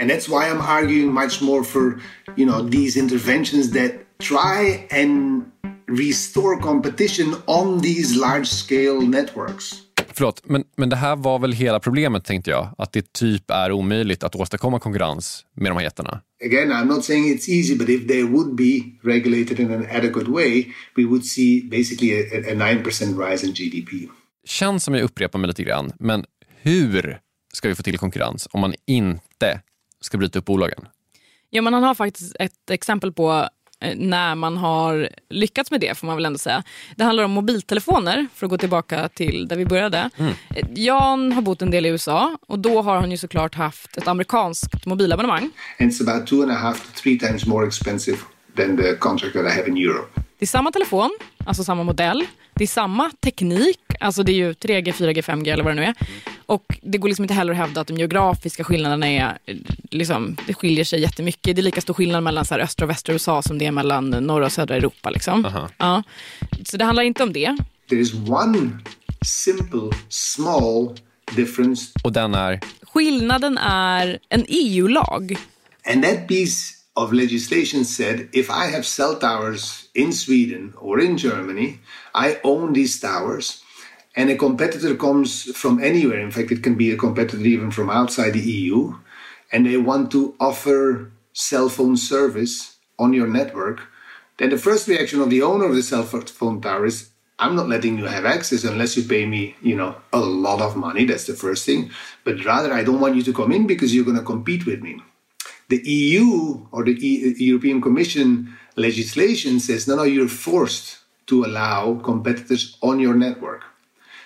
And 0.00 0.10
that's 0.10 0.28
why 0.28 0.48
I'm 0.50 0.60
arguing 0.60 1.12
much 1.12 1.42
more 1.42 1.64
for, 1.64 1.82
you 2.36 2.46
know, 2.46 2.70
these 2.70 3.00
interventions 3.00 3.70
that 3.72 3.92
try 4.18 4.86
and 4.90 5.42
restore 5.88 6.58
competition 6.60 7.34
on 7.46 7.80
these 7.80 8.16
large 8.16 8.46
scale 8.46 9.00
networks. 9.02 9.82
Förlåt, 10.14 10.42
men, 10.44 10.64
men 10.76 10.88
det 10.88 10.96
här 10.96 11.16
var 11.16 11.38
väl 11.38 11.52
hela 11.52 11.80
problemet 11.80 12.24
tänkte 12.24 12.50
jag? 12.50 12.74
Att 12.78 12.92
det 12.92 13.12
typ 13.12 13.50
är 13.50 13.72
omöjligt 13.72 14.22
att 14.22 14.36
åstadkomma 14.36 14.78
konkurrens 14.78 15.44
med 15.54 15.70
de 15.70 15.76
här 15.76 15.84
jättarna? 15.84 16.20
Again, 16.44 16.72
I'm 16.72 16.84
not 16.84 17.04
saying 17.04 17.24
it's 17.24 17.48
easy, 17.50 17.78
but 17.78 17.88
if 17.88 18.08
they 18.08 18.22
would 18.22 18.54
be 18.56 18.82
regulated 19.02 19.60
in 19.60 19.74
an 19.74 19.86
adequate 19.90 20.30
way, 20.30 20.66
we 20.96 21.04
would 21.04 21.24
see 21.24 21.68
basically 21.70 22.12
a, 22.12 22.52
a 22.52 22.54
9% 22.54 23.30
rise 23.30 23.46
in 23.46 23.52
GDP. 23.52 24.08
Känns 24.44 24.84
som 24.84 24.94
jag 24.94 25.02
upprepar 25.02 25.38
mig 25.38 25.48
lite 25.48 25.62
grann, 25.62 25.92
men 25.98 26.24
hur 26.62 27.18
ska 27.52 27.68
vi 27.68 27.74
få 27.74 27.82
till 27.82 27.98
konkurrens 27.98 28.48
om 28.50 28.60
man 28.60 28.74
inte 28.86 29.60
ska 30.00 30.18
bryta 30.18 30.38
upp 30.38 30.44
bolagen? 30.44 30.86
Ja, 31.50 31.62
men 31.62 31.74
han 31.74 31.82
har 31.82 31.94
faktiskt 31.94 32.36
ett 32.38 32.70
exempel 32.70 33.12
på 33.12 33.48
när 33.96 34.34
man 34.34 34.56
har 34.56 35.08
lyckats 35.30 35.70
med 35.70 35.80
det, 35.80 35.98
får 35.98 36.06
man 36.06 36.16
väl 36.16 36.26
ändå 36.26 36.38
säga. 36.38 36.62
Det 36.96 37.04
handlar 37.04 37.24
om 37.24 37.30
mobiltelefoner, 37.30 38.26
för 38.34 38.46
att 38.46 38.50
gå 38.50 38.58
tillbaka 38.58 39.08
till 39.08 39.48
där 39.48 39.56
vi 39.56 39.66
började. 39.66 40.10
Mm. 40.16 40.32
Eh, 40.56 40.66
Jan 40.74 41.32
har 41.32 41.42
bott 41.42 41.62
en 41.62 41.70
del 41.70 41.86
i 41.86 41.88
USA 41.88 42.38
och 42.46 42.58
då 42.58 42.82
har 42.82 42.96
han 42.96 43.10
ju 43.10 43.16
såklart 43.16 43.54
haft 43.54 43.96
ett 43.96 44.08
amerikanskt 44.08 44.86
mobilabonnemang. 44.86 45.50
It's 45.78 46.10
about 46.10 46.26
two 46.26 46.42
and 46.42 46.50
a 46.50 46.54
half 46.54 46.80
to 46.80 47.02
three 47.02 47.18
times 47.18 47.46
more 47.46 47.66
expensive 47.66 48.18
than 48.56 48.76
the 48.76 48.96
contract 48.96 49.34
that 49.34 49.46
I 49.46 49.56
have 49.56 49.68
in 49.68 49.76
Europe. 49.76 50.20
Det 50.38 50.44
är 50.44 50.48
samma 50.48 50.72
telefon, 50.72 51.10
alltså 51.46 51.64
samma 51.64 51.82
modell. 51.82 52.26
Det 52.54 52.64
är 52.64 52.68
samma 52.68 53.10
teknik, 53.10 53.80
alltså 54.00 54.22
det 54.22 54.32
är 54.32 54.36
ju 54.36 54.52
3G, 54.52 54.92
4G, 54.92 55.22
5G 55.22 55.52
eller 55.52 55.64
vad 55.64 55.76
det 55.76 55.80
nu 55.80 55.84
är. 55.84 55.94
Och 56.52 56.78
det 56.82 56.98
går 56.98 57.08
liksom 57.08 57.24
inte 57.24 57.34
heller 57.34 57.52
att 57.52 57.58
hävda 57.58 57.80
att 57.80 57.86
de 57.86 57.96
geografiska 57.96 58.64
skillnaderna 58.64 59.06
är, 59.08 59.38
liksom, 59.90 60.36
det 60.46 60.54
skiljer 60.54 60.84
sig 60.84 61.00
jättemycket. 61.00 61.56
Det 61.56 61.60
är 61.60 61.62
lika 61.62 61.80
stor 61.80 61.94
skillnad 61.94 62.22
mellan 62.22 62.44
så 62.44 62.54
här 62.54 62.60
östra 62.60 62.84
och 62.86 62.90
västra 62.90 63.12
USA 63.12 63.42
som 63.42 63.58
det 63.58 63.66
är 63.66 63.70
mellan 63.72 64.10
norra 64.10 64.46
och 64.46 64.52
södra 64.52 64.76
Europa. 64.76 65.10
Liksom. 65.10 65.66
Ja. 65.78 66.02
Så 66.64 66.76
det 66.76 66.84
handlar 66.84 67.02
inte 67.02 67.22
om 67.22 67.32
det. 67.32 67.56
There 67.88 68.00
is 68.00 68.14
one 68.14 68.70
simple, 69.24 69.90
small 70.08 70.98
difference, 71.36 71.92
Och 72.04 72.12
den 72.12 72.34
är, 72.34 72.60
Skillnaden 72.82 73.58
är 73.58 74.18
en 74.28 74.44
EU-lag. 74.48 75.36
and 75.92 76.04
that 76.04 76.28
piece 76.28 76.74
of 76.94 77.12
legislation 77.12 77.84
said 77.84 78.28
if 78.32 78.48
I 78.48 78.72
have 78.72 78.82
cell 78.82 79.14
towers 79.14 79.84
in 79.94 80.12
Sweden 80.12 80.72
or 80.76 81.00
in 81.00 81.16
Germany, 81.16 81.78
I 82.14 82.34
own 82.44 82.74
these 82.74 83.00
towers, 83.06 83.61
and 84.14 84.30
a 84.30 84.36
competitor 84.36 84.94
comes 84.94 85.44
from 85.56 85.82
anywhere, 85.82 86.20
in 86.20 86.30
fact, 86.30 86.52
it 86.52 86.62
can 86.62 86.74
be 86.74 86.90
a 86.90 86.96
competitor 86.96 87.42
even 87.44 87.70
from 87.70 87.90
outside 87.90 88.32
the 88.32 88.40
EU, 88.40 88.94
and 89.50 89.66
they 89.66 89.76
want 89.76 90.10
to 90.12 90.34
offer 90.38 91.10
cell 91.32 91.68
phone 91.68 91.96
service 91.96 92.76
on 92.98 93.12
your 93.12 93.26
network, 93.26 93.82
then 94.38 94.50
the 94.50 94.58
first 94.58 94.88
reaction 94.88 95.20
of 95.20 95.30
the 95.30 95.42
owner 95.42 95.66
of 95.66 95.74
the 95.74 95.82
cell 95.82 96.02
phone 96.02 96.60
tower 96.60 96.86
is, 96.86 97.10
I'm 97.38 97.56
not 97.56 97.68
letting 97.68 97.98
you 97.98 98.04
have 98.04 98.24
access 98.24 98.64
unless 98.64 98.96
you 98.96 99.02
pay 99.02 99.26
me, 99.26 99.56
you 99.62 99.76
know, 99.76 99.96
a 100.12 100.20
lot 100.20 100.60
of 100.60 100.76
money. 100.76 101.04
That's 101.04 101.26
the 101.26 101.34
first 101.34 101.66
thing. 101.66 101.90
But 102.24 102.44
rather, 102.44 102.72
I 102.72 102.84
don't 102.84 103.00
want 103.00 103.16
you 103.16 103.22
to 103.24 103.32
come 103.32 103.52
in 103.52 103.66
because 103.66 103.94
you're 103.94 104.04
going 104.04 104.16
to 104.16 104.22
compete 104.22 104.66
with 104.66 104.80
me. 104.80 105.00
The 105.68 105.82
EU 105.84 106.66
or 106.70 106.84
the 106.84 106.96
e- 107.04 107.34
European 107.38 107.80
Commission 107.80 108.56
legislation 108.76 109.58
says, 109.58 109.88
no, 109.88 109.96
no, 109.96 110.02
you're 110.02 110.28
forced 110.28 110.98
to 111.26 111.44
allow 111.44 111.94
competitors 111.96 112.76
on 112.82 113.00
your 113.00 113.14
network. 113.14 113.62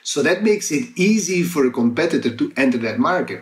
So 0.07 0.23
that 0.23 0.45
makes 0.45 0.71
it 0.71 0.85
easy 0.97 1.43
for 1.43 1.67
a 1.67 1.71
competitor 1.71 2.31
to 2.37 2.53
enter 2.57 2.79
that 2.79 2.99
market. 2.99 3.41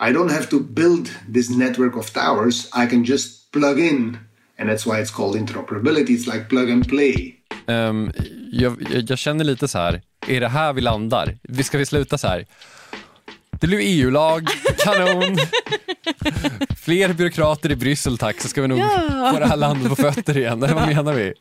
I 0.00 0.10
don't 0.12 0.30
have 0.30 0.48
to 0.48 0.60
build 0.60 1.10
this 1.34 1.50
network 1.50 1.96
of 1.96 2.12
towers. 2.12 2.70
I 2.72 2.86
can 2.86 3.04
just 3.04 3.52
plug 3.52 3.78
in, 3.78 4.18
and 4.58 4.70
that's 4.70 4.86
why 4.86 5.00
it's 5.00 5.10
called 5.10 5.36
interoperability. 5.36 6.10
It's 6.10 6.26
like 6.26 6.48
plug 6.48 6.70
and 6.70 6.88
play. 6.88 7.34
Um, 7.66 8.12
jag, 8.52 9.04
jag, 9.08 9.18
känner 9.18 9.44
lite 9.44 9.68
så 9.68 9.78
här, 9.78 10.02
är 10.26 10.40
det 10.40 10.48
här 10.48 10.72
vi 10.72 10.80
landar? 10.80 11.38
Ska 11.62 11.78
vi 11.78 11.86
sluta 11.86 12.18
så 12.18 12.28
här? 12.28 12.46
Det 13.60 13.66
blev 13.66 13.80
EU-lag, 13.82 14.48
kanon. 14.78 15.36
Fler 16.76 17.12
byråkrater 17.12 17.72
i 17.72 17.76
Bryssel 17.76 18.18
tack, 18.18 18.40
så 18.40 18.48
ska 18.48 18.62
vi 18.62 18.68
nog 18.68 18.78
ja. 18.78 19.30
få 19.34 19.40
det 19.40 19.46
här 19.46 19.56
landet 19.56 19.88
på 19.88 19.96
fötter 19.96 20.36
igen. 20.36 20.62
Eller 20.62 20.74
vad 20.74 20.88
menar 20.88 21.12
vi? 21.12 21.32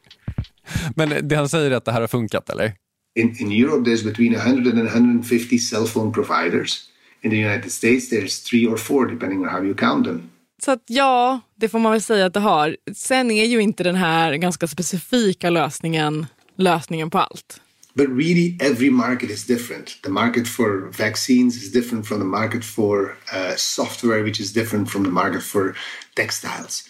Men 0.95 1.27
det 1.27 1.35
han 1.35 1.49
säger 1.49 1.71
är 1.71 1.75
att 1.75 1.85
det 1.85 1.91
här 1.91 2.01
har 2.01 2.07
funkat, 2.07 2.49
eller? 2.49 2.73
In, 3.17 3.35
in 3.39 3.51
Europe 3.51 3.83
there's 3.85 4.03
between 4.03 4.33
100 4.33 4.73
and 4.73 4.85
150 4.85 5.57
cell 5.57 5.85
phone 5.85 6.11
providers. 6.11 6.83
In 7.21 7.29
the 7.31 7.37
United 7.37 7.71
States 7.71 8.09
there's 8.09 8.49
three 8.49 8.67
or 8.67 8.77
four 8.77 9.07
depending 9.07 9.39
on 9.43 9.49
how 9.49 9.61
you 9.61 9.75
count 9.75 10.05
them. 10.05 10.29
Så 10.63 10.71
att 10.71 10.83
ja, 10.87 11.39
det 11.55 11.69
får 11.69 11.79
man 11.79 11.91
väl 11.91 12.01
säga 12.01 12.25
att 12.25 12.33
det 12.33 12.39
har. 12.39 12.77
Sen 12.95 13.31
är 13.31 13.45
ju 13.45 13.61
inte 13.61 13.83
den 13.83 13.95
här 13.95 14.33
ganska 14.33 14.67
specifika 14.67 15.49
lösningen 15.49 16.25
lösningen 16.57 17.09
på 17.09 17.17
allt. 17.19 17.61
But 17.93 18.09
really, 18.09 18.57
every 18.59 18.89
market 18.89 19.29
is 19.29 19.45
different. 19.45 20.01
The 20.03 20.09
market 20.09 20.47
for 20.47 20.91
vaccines 20.97 21.55
is 21.55 21.71
different 21.71 22.07
from 22.07 22.19
the 22.19 22.25
market 22.25 22.65
for 22.65 23.17
uh, 23.33 23.55
software, 23.57 24.23
which 24.23 24.39
is 24.39 24.53
different 24.53 24.91
from 24.91 25.03
the 25.03 25.11
market 25.11 25.43
for 25.43 25.75
textiles. 26.15 26.83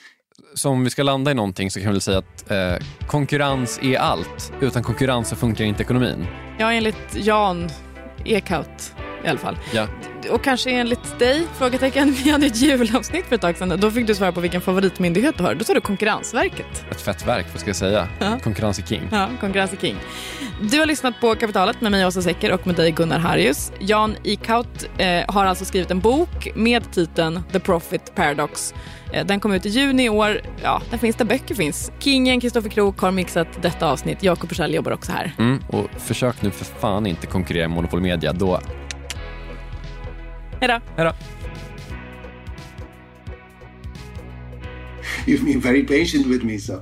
Så 0.54 0.69
om 0.69 0.84
vi 0.84 0.89
ska 0.89 1.04
landa 1.04 1.32
i 1.32 1.34
någonting 1.34 1.71
så 1.71 1.82
kan 1.82 1.93
vi 1.93 2.00
säga 2.00 2.17
att 2.17 2.52
eh, 2.52 2.88
konkurrens 3.08 3.80
är 3.82 3.97
allt. 3.97 4.54
Utan 4.62 4.84
konkurrens 4.84 5.30
så 5.30 5.36
funkar 5.36 5.65
inte 5.65 5.84
ekonomin. 5.84 6.28
Ja, 6.58 6.71
enligt 6.73 7.15
Jan 7.15 7.69
Ekhout 8.26 8.93
i 9.26 9.28
alla 9.28 9.39
fall. 9.39 9.58
Ja. 9.73 9.88
Och 10.32 10.43
kanske 10.43 10.71
enligt 10.71 11.19
dig? 11.19 11.47
Frågetecken. 11.58 12.12
Vi 12.12 12.30
hade 12.32 12.45
ett 12.45 12.56
julavsnitt 12.62 13.26
för 13.26 13.36
ett 13.36 13.41
tag 13.41 13.58
sedan. 13.58 13.80
Då 13.80 13.91
fick 13.91 14.08
du 14.08 14.15
svara 14.15 14.32
på 14.32 14.39
vilken 14.39 14.62
favoritmyndighet 14.62 15.38
du 15.38 15.43
har. 15.43 15.56
Då 15.56 15.63
sa 15.63 15.73
du 15.73 15.82
Konkurrensverket. 15.82 16.86
Ett 16.91 17.02
fett 17.02 17.28
verk, 17.28 17.45
vad 17.52 17.60
ska 17.60 17.69
jag 17.69 17.76
säga? 17.76 18.08
Ja. 18.19 18.39
Konkurrens 18.43 18.80
är 18.80 18.84
king. 18.84 19.02
Ja, 19.12 19.30
konkurrens 19.39 19.73
är 19.73 19.78
king. 19.78 19.95
Du 20.62 20.80
har 20.80 20.86
lyssnat 20.86 21.21
på 21.21 21.36
Kapitalet 21.36 21.82
med 21.82 21.91
mig 21.91 22.06
Åsa 22.06 22.21
Secker 22.21 22.52
och 22.52 22.67
med 22.67 22.76
dig 22.76 22.91
Gunnar 22.91 23.19
Harrius. 23.19 23.71
Jan 23.80 24.15
Ikaut 24.23 24.89
eh, 24.97 25.08
har 25.28 25.45
alltså 25.45 25.65
skrivit 25.65 25.91
en 25.91 26.00
bok 26.00 26.47
med 26.56 26.91
titeln 26.91 27.43
The 27.52 27.60
Profit 27.60 28.15
Paradox. 28.15 28.73
Eh, 29.12 29.26
den 29.26 29.39
kom 29.39 29.54
ut 29.54 29.65
i 29.65 29.70
juni 29.70 30.06
i 30.06 30.10
år. 30.10 30.41
Ja, 30.63 30.82
där 30.89 30.98
finns 30.98 31.15
där 31.15 31.26
böcker 31.26 31.56
finns. 31.56 31.91
Kingen, 32.00 32.39
Kristoffer 32.39 32.70
Krook 32.70 33.00
har 33.00 33.12
mixat 33.12 33.62
detta 33.62 33.91
avsnitt. 33.91 34.24
Jakob 34.24 34.50
Bursell 34.50 34.74
jobbar 34.74 34.91
också 34.91 35.12
här. 35.12 35.36
Mm, 35.39 35.60
och 35.67 35.89
försök 35.98 36.41
nu 36.41 36.52
för 36.52 36.65
fan 36.65 37.06
inte 37.06 37.28
konkurrera 37.28 37.67
med 37.67 37.76
Monopol 37.76 38.02
Media. 38.02 38.34
Då 38.34 38.60
Hej 40.60 40.67
då. 40.67 40.80
Hej 40.96 41.06
då. 41.06 41.13
You've 45.28 45.46
been 45.46 45.60
very 45.60 45.84
patient 45.84 46.26
with 46.26 46.46
me, 46.46 46.58
so 46.58 46.74